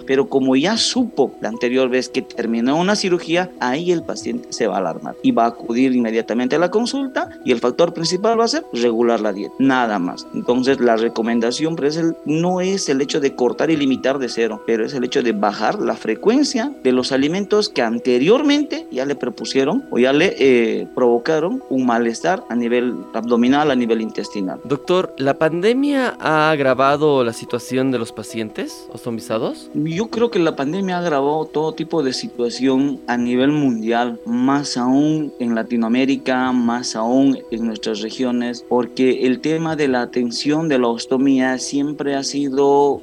pero 0.07 0.29
como 0.29 0.57
ya 0.57 0.77
supo 0.77 1.33
la 1.41 1.49
anterior 1.49 1.89
vez 1.89 2.09
que 2.09 2.23
terminó 2.23 2.77
una 2.77 2.97
cirugía, 2.97 3.51
ahí 3.61 3.93
el 3.93 4.03
paciente 4.03 4.49
se 4.53 4.67
va 4.67 4.77
a 4.77 4.79
alarmar 4.79 5.15
y 5.23 5.33
va 5.33 5.45
a 5.45 5.49
acudir 5.49 5.95
inmediatamente 5.95 6.57
a 6.57 6.59
la 6.59 6.71
consulta 6.71 7.29
y 7.45 7.53
el 7.53 7.61
factor 7.61 7.93
principal 7.93 8.39
va 8.39 8.45
a 8.45 8.49
ser 8.49 8.65
regular 8.73 9.21
la 9.21 9.33
dieta, 9.33 9.55
nada 9.59 9.99
más. 9.99 10.27
Entonces 10.35 10.81
la 10.81 10.97
recomendación 10.97 11.77
pues, 11.77 12.01
no 12.25 12.61
es 12.61 12.89
el 12.89 13.01
hecho 13.01 13.21
de 13.21 13.35
cortar 13.35 13.71
y 13.71 13.77
limitar 13.77 14.19
de 14.19 14.29
cero, 14.29 14.63
pero 14.67 14.85
es 14.85 14.95
el 14.95 15.05
hecho 15.05 15.23
de 15.23 15.33
bajar 15.33 15.81
la 15.81 15.95
frecuencia 15.95 16.73
de 16.83 16.93
los 16.93 17.13
alimentos 17.13 17.69
que 17.69 17.83
anteriormente 17.83 18.87
ya 18.91 19.05
le 19.05 19.15
propusieron 19.15 19.85
o 19.91 19.99
ya 19.99 20.13
le 20.13 20.35
eh, 20.39 20.89
provocaron 20.95 21.63
un 21.69 21.87
malestar 21.87 22.45
a 22.49 22.55
nivel 22.55 22.95
abdominal, 23.15 23.71
a 23.71 23.77
nivel 23.77 24.01
intestinal. 24.01 24.61
Doctor, 24.65 25.15
¿la 25.19 25.35
pandemia 25.35 26.17
ha 26.19 26.51
agravado 26.51 26.72
la 27.25 27.33
situación 27.33 27.91
de 27.91 27.99
los 27.99 28.13
pacientes 28.13 28.89
ostomizados? 28.93 29.71
Yo 29.75 30.09
creo 30.09 30.31
que 30.31 30.39
la 30.39 30.55
pandemia 30.55 30.97
ha 30.97 31.01
agravado 31.01 31.47
todo 31.47 31.73
tipo 31.73 32.03
de 32.03 32.13
situación 32.13 33.01
a 33.07 33.17
nivel 33.17 33.51
mundial, 33.51 34.21
más 34.27 34.77
aún 34.77 35.33
en 35.39 35.55
Latinoamérica, 35.55 36.53
más 36.53 36.95
aún 36.95 37.39
en 37.51 37.67
nuestras 37.67 38.01
regiones, 38.01 38.65
porque 38.69 39.27
el 39.27 39.41
tema 39.41 39.75
de 39.75 39.89
la 39.89 40.03
atención 40.03 40.69
de 40.69 40.79
la 40.79 40.89
ostomía 40.89 41.59
siempre 41.59 42.15
ha 42.15 42.23
sido 42.23 43.01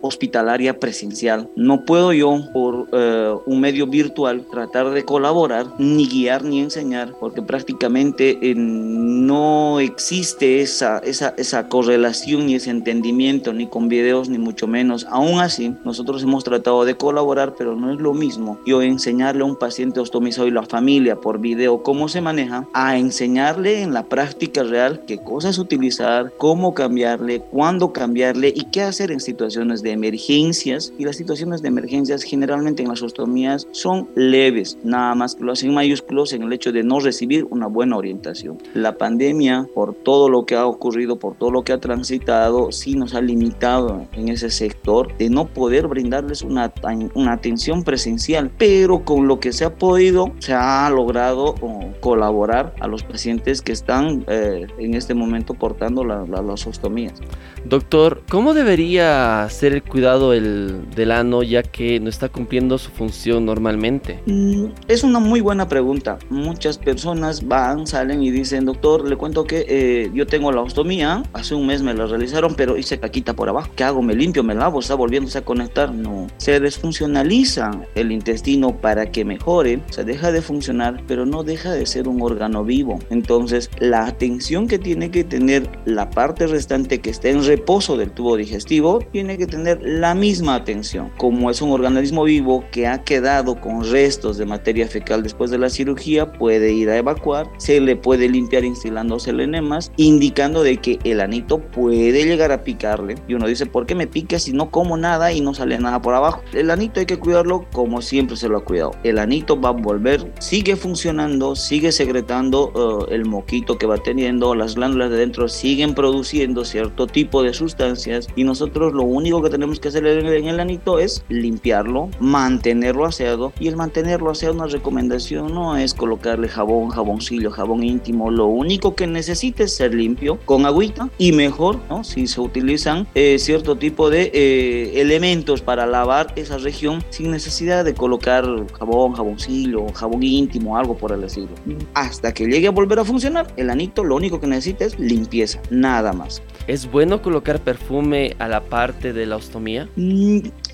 hospitalario 0.00 0.46
área 0.48 0.78
presencial. 0.78 1.48
No 1.56 1.84
puedo 1.84 2.12
yo 2.12 2.40
por 2.52 2.88
eh, 2.92 3.34
un 3.46 3.60
medio 3.60 3.86
virtual 3.86 4.44
tratar 4.50 4.90
de 4.90 5.04
colaborar, 5.04 5.66
ni 5.78 6.06
guiar, 6.08 6.44
ni 6.44 6.60
enseñar, 6.60 7.14
porque 7.18 7.42
prácticamente 7.42 8.38
eh, 8.42 8.54
no 8.56 9.80
existe 9.80 10.60
esa, 10.60 10.98
esa, 10.98 11.34
esa 11.36 11.68
correlación 11.68 12.46
ni 12.46 12.54
ese 12.54 12.70
entendimiento, 12.70 12.95
ni 13.00 13.66
con 13.66 13.88
videos, 13.88 14.28
ni 14.28 14.38
mucho 14.38 14.66
menos. 14.66 15.06
Aún 15.10 15.40
así, 15.40 15.74
nosotros 15.84 16.22
hemos 16.22 16.44
tratado 16.44 16.84
de 16.84 16.96
colaborar, 16.96 17.54
pero 17.56 17.76
no 17.76 17.92
es 17.92 18.00
lo 18.00 18.14
mismo 18.14 18.58
yo 18.66 18.82
enseñarle 18.82 19.42
a 19.42 19.46
un 19.46 19.56
paciente 19.56 20.00
ostomizado 20.00 20.46
y 20.46 20.50
la 20.50 20.64
familia 20.64 21.16
por 21.16 21.40
video 21.40 21.82
cómo 21.82 22.08
se 22.08 22.20
maneja, 22.20 22.66
a 22.72 22.98
enseñarle 22.98 23.82
en 23.82 23.92
la 23.92 24.04
práctica 24.04 24.62
real 24.62 25.02
qué 25.06 25.18
cosas 25.18 25.58
utilizar, 25.58 26.32
cómo 26.36 26.74
cambiarle, 26.74 27.40
cuándo 27.40 27.92
cambiarle 27.92 28.52
y 28.54 28.64
qué 28.66 28.82
hacer 28.82 29.10
en 29.10 29.20
situaciones 29.20 29.82
de 29.82 29.92
emergencias 29.92 30.92
y 30.98 31.04
las 31.04 31.16
situaciones 31.16 31.62
de 31.62 31.68
emergencias 31.68 32.22
generalmente 32.22 32.82
en 32.82 32.88
las 32.88 33.02
ostomías 33.02 33.66
son 33.72 34.08
leves, 34.14 34.78
nada 34.82 35.14
más 35.14 35.34
que 35.34 35.44
lo 35.44 35.52
hacen 35.52 35.74
mayúsculos 35.74 36.32
en 36.32 36.42
el 36.42 36.52
hecho 36.52 36.72
de 36.72 36.82
no 36.82 37.00
recibir 37.00 37.46
una 37.50 37.66
buena 37.66 37.96
orientación. 37.96 38.58
La 38.74 38.96
pandemia, 38.98 39.66
por 39.74 39.94
todo 39.94 40.28
lo 40.28 40.46
que 40.46 40.56
ha 40.56 40.66
ocurrido, 40.66 41.18
por 41.18 41.36
todo 41.36 41.50
lo 41.50 41.62
que 41.62 41.72
ha 41.72 41.78
transitado, 41.78 42.72
sí 42.86 42.94
nos 42.94 43.14
ha 43.14 43.20
limitado 43.20 44.06
en 44.12 44.28
ese 44.28 44.48
sector 44.48 45.16
de 45.18 45.28
no 45.28 45.46
poder 45.46 45.88
brindarles 45.88 46.42
una, 46.42 46.72
una 47.14 47.32
atención 47.32 47.82
presencial, 47.82 48.48
pero 48.56 49.04
con 49.04 49.26
lo 49.26 49.40
que 49.40 49.52
se 49.52 49.64
ha 49.64 49.74
podido, 49.74 50.32
se 50.38 50.54
ha 50.54 50.88
logrado 50.90 51.56
colaborar 51.98 52.74
a 52.78 52.86
los 52.86 53.02
pacientes 53.02 53.60
que 53.60 53.72
están 53.72 54.24
eh, 54.28 54.68
en 54.78 54.94
este 54.94 55.14
momento 55.14 55.54
portando 55.54 56.04
las 56.04 56.66
ostomías. 56.68 57.20
Doctor, 57.68 58.22
¿cómo 58.30 58.54
debería 58.54 59.44
ser 59.50 59.72
el 59.72 59.82
cuidado 59.82 60.32
el, 60.32 60.88
del 60.94 61.10
ano 61.10 61.42
ya 61.42 61.64
que 61.64 61.98
no 61.98 62.08
está 62.08 62.28
cumpliendo 62.28 62.78
su 62.78 62.92
función 62.92 63.44
normalmente? 63.44 64.20
Mm, 64.26 64.66
es 64.86 65.02
una 65.02 65.18
muy 65.18 65.40
buena 65.40 65.66
pregunta. 65.66 66.16
Muchas 66.30 66.78
personas 66.78 67.44
van, 67.44 67.88
salen 67.88 68.22
y 68.22 68.30
dicen, 68.30 68.66
doctor, 68.66 69.08
le 69.08 69.16
cuento 69.16 69.44
que 69.44 69.66
eh, 69.68 70.10
yo 70.14 70.28
tengo 70.28 70.52
la 70.52 70.60
ostomía, 70.60 71.24
hace 71.32 71.56
un 71.56 71.66
mes 71.66 71.82
me 71.82 71.92
la 71.92 72.06
realizaron, 72.06 72.54
pero 72.54 72.76
hice 72.76 73.00
caquita 73.00 73.34
por 73.34 73.48
abajo. 73.48 73.68
¿Qué 73.74 73.82
hago? 73.82 74.00
¿Me 74.00 74.14
limpio? 74.14 74.44
¿Me 74.44 74.54
lavo? 74.54 74.78
¿Está 74.78 74.94
volviéndose 74.94 75.38
a 75.38 75.44
conectar? 75.44 75.92
No. 75.92 76.28
Se 76.36 76.60
desfuncionaliza 76.60 77.72
el 77.96 78.12
intestino 78.12 78.76
para 78.76 79.10
que 79.10 79.24
mejore, 79.24 79.80
se 79.90 80.04
deja 80.04 80.30
de 80.30 80.40
funcionar, 80.40 81.02
pero 81.08 81.26
no 81.26 81.42
deja 81.42 81.72
de 81.72 81.84
ser 81.86 82.06
un 82.06 82.22
órgano 82.22 82.62
vivo. 82.62 83.00
Entonces, 83.10 83.70
la 83.80 84.06
atención 84.06 84.68
que 84.68 84.78
tiene 84.78 85.10
que 85.10 85.24
tener 85.24 85.68
la 85.84 86.10
parte 86.10 86.46
restante 86.46 87.00
que 87.00 87.10
está 87.10 87.28
en 87.28 87.42
reposo 87.56 87.96
del 87.96 88.10
tubo 88.10 88.36
digestivo, 88.36 88.98
tiene 89.12 89.38
que 89.38 89.46
tener 89.46 89.80
la 89.82 90.14
misma 90.14 90.54
atención. 90.54 91.10
Como 91.16 91.50
es 91.50 91.62
un 91.62 91.70
organismo 91.70 92.24
vivo 92.24 92.64
que 92.70 92.86
ha 92.86 93.02
quedado 93.02 93.58
con 93.58 93.82
restos 93.90 94.36
de 94.36 94.44
materia 94.44 94.86
fecal 94.86 95.22
después 95.22 95.50
de 95.50 95.58
la 95.58 95.70
cirugía, 95.70 96.32
puede 96.32 96.72
ir 96.72 96.90
a 96.90 96.98
evacuar, 96.98 97.48
se 97.56 97.80
le 97.80 97.96
puede 97.96 98.28
limpiar 98.28 98.64
instilándose 98.64 99.30
el 99.30 99.40
enemas, 99.40 99.90
indicando 99.96 100.62
de 100.62 100.76
que 100.76 100.98
el 101.04 101.20
anito 101.20 101.58
puede 101.58 102.24
llegar 102.24 102.52
a 102.52 102.62
picarle. 102.62 103.14
Y 103.26 103.34
uno 103.34 103.46
dice, 103.46 103.64
¿por 103.64 103.86
qué 103.86 103.94
me 103.94 104.06
pica 104.06 104.38
si 104.38 104.52
no 104.52 104.70
como 104.70 104.98
nada 104.98 105.32
y 105.32 105.40
no 105.40 105.54
sale 105.54 105.78
nada 105.78 106.02
por 106.02 106.14
abajo? 106.14 106.42
El 106.52 106.70
anito 106.70 107.00
hay 107.00 107.06
que 107.06 107.18
cuidarlo 107.18 107.66
como 107.72 108.02
siempre 108.02 108.36
se 108.36 108.48
lo 108.48 108.58
ha 108.58 108.64
cuidado. 108.64 108.92
El 109.02 109.18
anito 109.18 109.58
va 109.58 109.70
a 109.70 109.72
volver, 109.72 110.30
sigue 110.40 110.76
funcionando, 110.76 111.56
sigue 111.56 111.90
secretando 111.90 112.70
uh, 112.74 113.12
el 113.12 113.24
moquito 113.24 113.78
que 113.78 113.86
va 113.86 113.96
teniendo, 113.96 114.54
las 114.54 114.74
glándulas 114.74 115.10
de 115.10 115.16
dentro 115.16 115.48
siguen 115.48 115.94
produciendo 115.94 116.64
cierto 116.64 117.06
tipo 117.06 117.42
de 117.42 117.45
sustancias 117.52 118.28
y 118.36 118.44
nosotros 118.44 118.92
lo 118.92 119.02
único 119.02 119.42
que 119.42 119.50
tenemos 119.50 119.80
que 119.80 119.88
hacer 119.88 120.06
en 120.06 120.48
el 120.48 120.60
anito 120.60 120.98
es 120.98 121.24
limpiarlo, 121.28 122.10
mantenerlo 122.20 123.04
aseado 123.04 123.52
y 123.60 123.68
el 123.68 123.76
mantenerlo 123.76 124.30
aseado 124.30 124.54
una 124.54 124.66
recomendación 124.66 125.54
no 125.54 125.76
es 125.76 125.94
colocarle 125.94 126.48
jabón, 126.48 126.90
jaboncillo, 126.90 127.50
jabón 127.50 127.82
íntimo, 127.82 128.30
lo 128.30 128.46
único 128.46 128.94
que 128.94 129.06
necesita 129.06 129.64
es 129.64 129.74
ser 129.74 129.94
limpio 129.94 130.38
con 130.44 130.66
agüita 130.66 131.08
y 131.18 131.32
mejor 131.32 131.78
¿no? 131.88 132.04
si 132.04 132.26
se 132.26 132.40
utilizan 132.40 133.06
eh, 133.14 133.38
cierto 133.38 133.76
tipo 133.76 134.10
de 134.10 134.30
eh, 134.32 135.00
elementos 135.00 135.60
para 135.62 135.86
lavar 135.86 136.32
esa 136.36 136.58
región 136.58 137.04
sin 137.10 137.30
necesidad 137.30 137.84
de 137.84 137.94
colocar 137.94 138.44
jabón, 138.78 139.12
jaboncillo, 139.12 139.86
jabón 139.94 140.22
íntimo, 140.22 140.76
algo 140.76 140.96
por 140.96 141.12
el 141.12 141.24
estilo. 141.24 141.48
Hasta 141.94 142.32
que 142.32 142.46
llegue 142.46 142.68
a 142.68 142.70
volver 142.70 142.98
a 142.98 143.04
funcionar, 143.04 143.52
el 143.56 143.70
anito 143.70 144.04
lo 144.04 144.16
único 144.16 144.40
que 144.40 144.46
necesita 144.46 144.84
es 144.84 144.98
limpieza, 144.98 145.60
nada 145.70 146.12
más. 146.12 146.42
¿Es 146.66 146.90
bueno 146.90 147.22
colocar 147.22 147.35
perfume 147.60 148.36
a 148.38 148.48
la 148.48 148.62
parte 148.62 149.12
de 149.12 149.26
la 149.26 149.36
ostomía? 149.36 149.88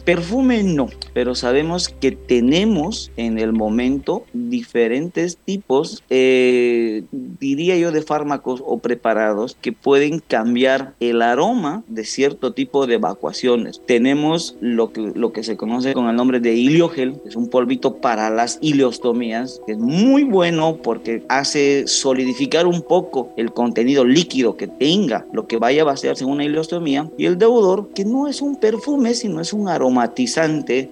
Perfume 0.05 0.65
no, 0.65 0.89
pero 1.15 1.37
sabemos 1.37 1.89
que 1.89 2.11
tenemos 2.11 3.13
en 3.17 3.39
el 3.39 3.53
momento 3.53 4.25
diferentes 4.33 5.37
tipos, 5.37 6.03
eh, 6.11 7.05
diría 7.13 7.77
yo, 7.77 7.93
de 7.93 8.03
fármacos 8.03 8.61
o 8.67 8.79
preparados 8.79 9.57
que 9.61 9.71
pueden 9.71 10.19
cambiar 10.19 10.95
el 10.99 11.23
aroma 11.23 11.85
de 11.87 12.05
cierto 12.05 12.53
tipo 12.53 12.89
de 12.89 12.95
evacuaciones. 12.95 13.81
Tenemos 13.87 14.57
lo 14.61 14.93
que, 14.93 15.13
lo 15.15 15.33
que 15.33 15.45
se 15.45 15.57
conoce 15.57 15.93
con 15.93 16.09
el 16.09 16.17
nombre 16.17 16.41
de 16.41 16.55
iliogel, 16.55 17.21
es 17.25 17.37
un 17.37 17.49
polvito 17.49 17.99
para 17.99 18.29
las 18.29 18.59
ileostomías, 18.61 19.61
que 19.67 19.73
es 19.75 19.79
muy 19.79 20.25
bueno 20.25 20.79
porque 20.83 21.23
hace 21.29 21.87
solidificar 21.87 22.67
un 22.67 22.83
poco 22.83 23.33
el 23.37 23.53
contenido 23.53 24.05
líquido 24.05 24.57
que 24.57 24.67
tenga 24.67 25.27
lo 25.33 25.47
que 25.47 25.59
vaya 25.59 25.83
a 25.83 25.87
vaciarse 25.87 26.25
en 26.25 26.31
una 26.31 26.45
ileostomía. 26.45 27.09
Y 27.17 27.27
el 27.27 27.39
deudor, 27.39 27.91
que 27.95 28.05
no 28.05 28.27
es 28.27 28.43
un 28.43 28.57
perfume, 28.57 29.15
sino 29.15 29.41
es 29.41 29.53
un 29.53 29.69
aroma 29.69 29.92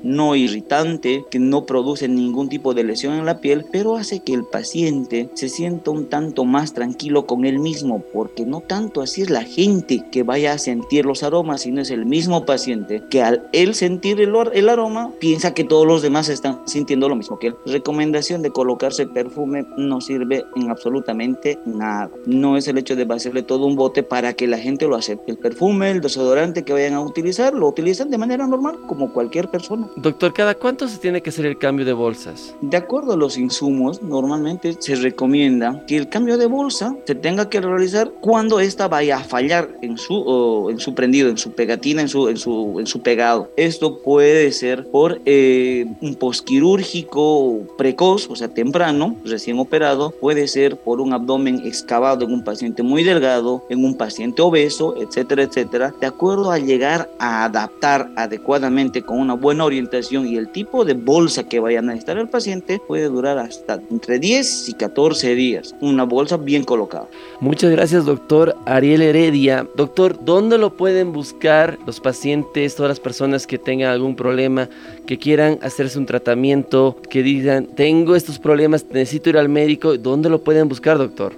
no 0.02 0.34
irritante, 0.36 1.24
que 1.30 1.38
no 1.38 1.66
produce 1.66 2.08
ningún 2.08 2.48
tipo 2.48 2.74
de 2.74 2.84
lesión 2.84 3.14
en 3.14 3.26
la 3.26 3.40
piel, 3.40 3.64
pero 3.70 3.96
hace 3.96 4.20
que 4.20 4.34
el 4.34 4.44
paciente 4.44 5.28
se 5.34 5.48
sienta 5.48 5.90
un 5.90 6.08
tanto 6.08 6.44
más 6.44 6.72
tranquilo 6.72 7.26
con 7.26 7.44
él 7.44 7.58
mismo, 7.58 8.02
porque 8.12 8.44
no 8.44 8.60
tanto 8.60 9.00
así 9.00 9.22
es 9.22 9.30
la 9.30 9.42
gente 9.42 10.04
que 10.10 10.22
vaya 10.22 10.52
a 10.52 10.58
sentir 10.58 11.06
los 11.06 11.22
aromas, 11.22 11.62
sino 11.62 11.80
es 11.80 11.90
el 11.90 12.06
mismo 12.06 12.44
paciente 12.44 13.02
que 13.10 13.22
al 13.22 13.48
sentir 13.74 14.20
el, 14.20 14.34
el 14.52 14.68
aroma 14.68 15.12
piensa 15.18 15.54
que 15.54 15.64
todos 15.64 15.86
los 15.86 16.02
demás 16.02 16.28
están 16.28 16.60
sintiendo 16.66 17.08
lo 17.08 17.16
mismo 17.16 17.38
que 17.38 17.48
él. 17.48 17.56
Recomendación 17.66 18.42
de 18.42 18.50
colocarse 18.50 19.06
perfume 19.06 19.64
no 19.76 20.00
sirve 20.00 20.44
en 20.56 20.70
absolutamente 20.70 21.58
nada. 21.64 22.10
No 22.26 22.56
es 22.56 22.68
el 22.68 22.78
hecho 22.78 22.96
de 22.96 23.04
vaciarle 23.04 23.42
todo 23.42 23.66
un 23.66 23.76
bote 23.76 24.02
para 24.02 24.34
que 24.34 24.46
la 24.46 24.58
gente 24.58 24.86
lo 24.86 24.96
acepte. 24.96 25.30
El 25.32 25.38
perfume, 25.38 25.90
el 25.90 26.00
desodorante 26.00 26.64
que 26.64 26.72
vayan 26.72 26.94
a 26.94 27.00
utilizar, 27.00 27.54
lo 27.54 27.68
utilizan 27.68 28.10
de 28.10 28.18
manera 28.18 28.46
normal, 28.46 28.78
como 28.90 29.12
cualquier 29.12 29.48
persona. 29.48 29.86
Doctor, 29.94 30.32
¿cada 30.32 30.56
cuánto 30.56 30.88
se 30.88 30.98
tiene 30.98 31.22
que 31.22 31.30
hacer 31.30 31.46
el 31.46 31.56
cambio 31.56 31.86
de 31.86 31.92
bolsas? 31.92 32.56
De 32.60 32.76
acuerdo 32.76 33.12
a 33.12 33.16
los 33.16 33.38
insumos, 33.38 34.02
normalmente 34.02 34.74
se 34.80 34.96
recomienda 34.96 35.84
que 35.86 35.96
el 35.96 36.08
cambio 36.08 36.36
de 36.36 36.46
bolsa 36.46 36.96
se 37.06 37.14
tenga 37.14 37.48
que 37.48 37.60
realizar 37.60 38.10
cuando 38.20 38.58
ésta 38.58 38.88
vaya 38.88 39.18
a 39.18 39.22
fallar 39.22 39.68
en 39.80 39.96
su, 39.96 40.66
en 40.72 40.80
su 40.80 40.92
prendido, 40.96 41.28
en 41.28 41.38
su 41.38 41.52
pegatina, 41.52 42.02
en 42.02 42.08
su, 42.08 42.28
en 42.28 42.36
su, 42.36 42.80
en 42.80 42.88
su 42.88 43.00
pegado. 43.00 43.52
Esto 43.56 44.02
puede 44.02 44.50
ser 44.50 44.84
por 44.88 45.20
eh, 45.24 45.86
un 46.00 46.16
posquirúrgico 46.16 47.60
precoz, 47.78 48.28
o 48.28 48.34
sea, 48.34 48.48
temprano, 48.48 49.14
recién 49.24 49.60
operado, 49.60 50.10
puede 50.10 50.48
ser 50.48 50.76
por 50.78 51.00
un 51.00 51.12
abdomen 51.12 51.64
excavado 51.64 52.24
en 52.24 52.32
un 52.32 52.42
paciente 52.42 52.82
muy 52.82 53.04
delgado, 53.04 53.64
en 53.68 53.84
un 53.84 53.96
paciente 53.96 54.42
obeso, 54.42 54.96
etcétera, 55.00 55.44
etcétera, 55.44 55.94
de 56.00 56.08
acuerdo 56.08 56.50
a 56.50 56.58
llegar 56.58 57.08
a 57.20 57.44
adaptar 57.44 58.10
adecuadamente 58.16 58.79
con 59.04 59.18
una 59.18 59.34
buena 59.34 59.64
orientación 59.64 60.26
y 60.26 60.36
el 60.36 60.48
tipo 60.48 60.84
de 60.84 60.94
bolsa 60.94 61.48
que 61.48 61.60
vaya 61.60 61.80
a 61.80 61.82
necesitar 61.82 62.16
el 62.18 62.28
paciente 62.28 62.80
puede 62.86 63.04
durar 63.04 63.38
hasta 63.38 63.80
entre 63.90 64.18
10 64.18 64.70
y 64.70 64.72
14 64.72 65.34
días. 65.34 65.74
Una 65.80 66.04
bolsa 66.04 66.38
bien 66.38 66.64
colocada. 66.64 67.06
Muchas 67.40 67.70
gracias, 67.70 68.06
doctor 68.06 68.56
Ariel 68.64 69.02
Heredia. 69.02 69.66
Doctor, 69.76 70.24
¿dónde 70.24 70.56
lo 70.56 70.76
pueden 70.76 71.12
buscar 71.12 71.78
los 71.86 72.00
pacientes, 72.00 72.74
todas 72.74 72.88
las 72.88 73.00
personas 73.00 73.46
que 73.46 73.58
tengan 73.58 73.90
algún 73.90 74.16
problema, 74.16 74.68
que 75.06 75.18
quieran 75.18 75.58
hacerse 75.62 75.98
un 75.98 76.06
tratamiento, 76.06 76.96
que 77.08 77.22
digan, 77.22 77.66
tengo 77.66 78.14
estos 78.14 78.38
problemas, 78.38 78.84
necesito 78.90 79.30
ir 79.30 79.38
al 79.38 79.48
médico? 79.48 79.96
¿Dónde 79.96 80.28
lo 80.28 80.42
pueden 80.42 80.68
buscar, 80.68 80.98
doctor? 80.98 81.34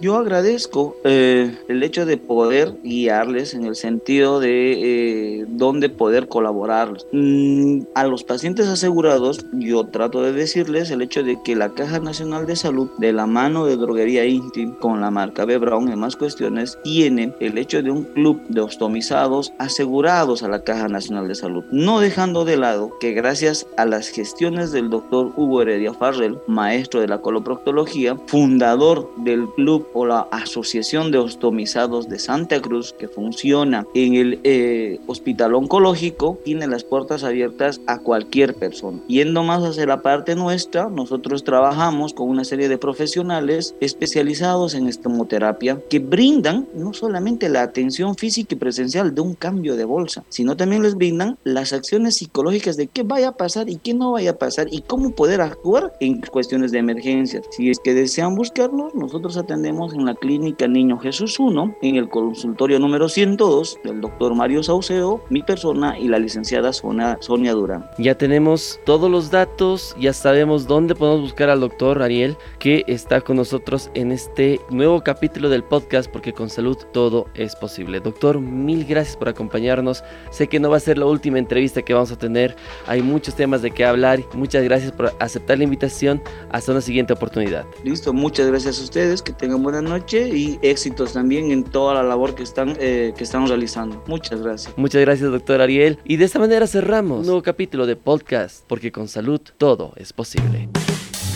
Yo 0.00 0.16
agradezco 0.16 0.96
eh, 1.04 1.54
el 1.68 1.82
hecho 1.82 2.06
de 2.06 2.16
poder 2.16 2.74
guiarles 2.82 3.54
en 3.54 3.64
el 3.64 3.76
sentido 3.76 4.40
de 4.40 5.40
eh, 5.40 5.44
dónde 5.48 5.88
poder 5.88 6.28
colaborar 6.28 6.66
Mm, 7.12 7.82
a 7.94 8.04
los 8.06 8.24
pacientes 8.24 8.66
asegurados, 8.66 9.44
yo 9.52 9.84
trato 9.84 10.22
de 10.22 10.32
decirles 10.32 10.90
el 10.90 11.02
hecho 11.02 11.22
de 11.22 11.38
que 11.42 11.56
la 11.56 11.70
Caja 11.70 12.00
Nacional 12.00 12.46
de 12.46 12.56
Salud, 12.56 12.90
de 12.98 13.12
la 13.12 13.26
mano 13.26 13.66
de 13.66 13.76
Droguería 13.76 14.24
Intim, 14.24 14.74
con 14.74 15.00
la 15.00 15.10
marca 15.10 15.44
B. 15.44 15.58
Brown 15.58 15.88
en 15.88 15.98
más 15.98 16.16
cuestiones, 16.16 16.78
tiene 16.82 17.32
el 17.40 17.58
hecho 17.58 17.82
de 17.82 17.90
un 17.90 18.04
club 18.04 18.40
de 18.48 18.60
ostomizados 18.60 19.52
asegurados 19.58 20.42
a 20.42 20.48
la 20.48 20.62
Caja 20.62 20.88
Nacional 20.88 21.28
de 21.28 21.34
Salud. 21.34 21.64
No 21.70 22.00
dejando 22.00 22.44
de 22.44 22.56
lado 22.56 22.92
que 23.00 23.05
gracias 23.12 23.66
a 23.76 23.84
las 23.84 24.08
gestiones 24.08 24.72
del 24.72 24.90
doctor 24.90 25.32
Hugo 25.36 25.62
Heredia 25.62 25.92
Farrell, 25.92 26.38
maestro 26.46 27.00
de 27.00 27.08
la 27.08 27.20
coloproctología, 27.20 28.16
fundador 28.26 29.10
del 29.18 29.48
club 29.50 29.86
o 29.92 30.06
la 30.06 30.28
Asociación 30.30 31.10
de 31.10 31.18
Ostomizados 31.18 32.08
de 32.08 32.18
Santa 32.18 32.60
Cruz, 32.60 32.94
que 32.98 33.08
funciona 33.08 33.86
en 33.94 34.14
el 34.14 34.40
eh, 34.44 35.00
Hospital 35.06 35.54
Oncológico, 35.54 36.38
tiene 36.44 36.66
las 36.66 36.84
puertas 36.84 37.24
abiertas 37.24 37.80
a 37.86 37.98
cualquier 37.98 38.54
persona. 38.54 38.98
Yendo 39.08 39.42
más 39.42 39.62
hacia 39.62 39.86
la 39.86 40.02
parte 40.02 40.34
nuestra, 40.34 40.88
nosotros 40.88 41.44
trabajamos 41.44 42.14
con 42.14 42.28
una 42.28 42.44
serie 42.44 42.68
de 42.68 42.78
profesionales 42.78 43.74
especializados 43.80 44.74
en 44.74 44.88
estomoterapia 44.88 45.80
que 45.88 45.98
brindan 45.98 46.66
no 46.74 46.92
solamente 46.92 47.48
la 47.48 47.62
atención 47.62 48.16
física 48.16 48.54
y 48.54 48.58
presencial 48.58 49.14
de 49.14 49.20
un 49.20 49.34
cambio 49.34 49.76
de 49.76 49.84
bolsa, 49.84 50.24
sino 50.28 50.56
también 50.56 50.82
les 50.82 50.94
brindan 50.94 51.38
las 51.44 51.72
acciones 51.72 52.16
psicológicas 52.16 52.76
de 52.76 52.85
qué 52.92 53.02
vaya 53.02 53.28
a 53.28 53.32
pasar 53.32 53.68
y 53.68 53.76
qué 53.76 53.94
no 53.94 54.12
vaya 54.12 54.30
a 54.30 54.38
pasar 54.38 54.68
y 54.70 54.82
cómo 54.82 55.10
poder 55.10 55.40
actuar 55.40 55.92
en 56.00 56.20
cuestiones 56.20 56.72
de 56.72 56.78
emergencia. 56.78 57.42
Si 57.50 57.70
es 57.70 57.78
que 57.78 57.94
desean 57.94 58.34
buscarnos, 58.34 58.94
nosotros 58.94 59.36
atendemos 59.36 59.94
en 59.94 60.04
la 60.04 60.14
clínica 60.14 60.66
Niño 60.66 60.98
Jesús 60.98 61.38
1, 61.38 61.76
en 61.82 61.96
el 61.96 62.08
consultorio 62.08 62.78
número 62.78 63.08
102 63.08 63.78
del 63.84 64.00
doctor 64.00 64.34
Mario 64.34 64.62
Sauceo, 64.62 65.22
mi 65.30 65.42
persona 65.42 65.98
y 65.98 66.08
la 66.08 66.18
licenciada 66.18 66.72
Sonia 66.72 67.52
Durán. 67.52 67.86
Ya 67.98 68.16
tenemos 68.16 68.80
todos 68.84 69.10
los 69.10 69.30
datos, 69.30 69.94
ya 69.98 70.12
sabemos 70.12 70.66
dónde 70.66 70.94
podemos 70.94 71.20
buscar 71.20 71.50
al 71.50 71.60
doctor 71.60 72.02
Ariel, 72.02 72.36
que 72.58 72.84
está 72.86 73.20
con 73.20 73.36
nosotros 73.36 73.90
en 73.94 74.12
este 74.12 74.60
nuevo 74.70 75.02
capítulo 75.02 75.48
del 75.48 75.64
podcast, 75.64 76.10
porque 76.10 76.32
con 76.32 76.50
salud 76.50 76.76
todo 76.92 77.26
es 77.34 77.56
posible. 77.56 78.00
Doctor, 78.00 78.40
mil 78.40 78.84
gracias 78.84 79.16
por 79.16 79.28
acompañarnos. 79.28 80.02
Sé 80.30 80.48
que 80.48 80.60
no 80.60 80.70
va 80.70 80.76
a 80.76 80.80
ser 80.80 80.98
la 80.98 81.06
última 81.06 81.38
entrevista 81.38 81.82
que 81.82 81.94
vamos 81.94 82.12
a 82.12 82.18
tener, 82.18 82.56
hay 82.86 83.02
muchos 83.02 83.34
temas 83.34 83.62
de 83.62 83.70
qué 83.70 83.84
hablar. 83.84 84.20
Muchas 84.34 84.62
gracias 84.64 84.92
por 84.92 85.12
aceptar 85.18 85.58
la 85.58 85.64
invitación. 85.64 86.22
Hasta 86.50 86.72
una 86.72 86.80
siguiente 86.80 87.12
oportunidad. 87.12 87.64
Listo, 87.84 88.12
muchas 88.12 88.46
gracias 88.46 88.80
a 88.80 88.82
ustedes, 88.82 89.22
que 89.22 89.32
tengan 89.32 89.62
buena 89.62 89.82
noche 89.82 90.28
y 90.28 90.58
éxitos 90.62 91.12
también 91.12 91.50
en 91.50 91.64
toda 91.64 91.94
la 91.94 92.02
labor 92.02 92.34
que 92.34 92.42
están, 92.42 92.76
eh, 92.80 93.12
que 93.16 93.24
están 93.24 93.46
realizando. 93.46 94.02
Muchas 94.06 94.42
gracias. 94.42 94.74
Muchas 94.76 95.00
gracias, 95.00 95.30
doctor 95.30 95.60
Ariel. 95.60 95.98
Y 96.04 96.16
de 96.16 96.24
esta 96.24 96.38
manera 96.38 96.66
cerramos 96.66 97.20
un 97.20 97.26
nuevo 97.26 97.42
capítulo 97.42 97.86
de 97.86 97.96
podcast, 97.96 98.64
porque 98.66 98.92
con 98.92 99.08
salud 99.08 99.40
todo 99.58 99.92
es 99.96 100.12
posible. 100.12 100.68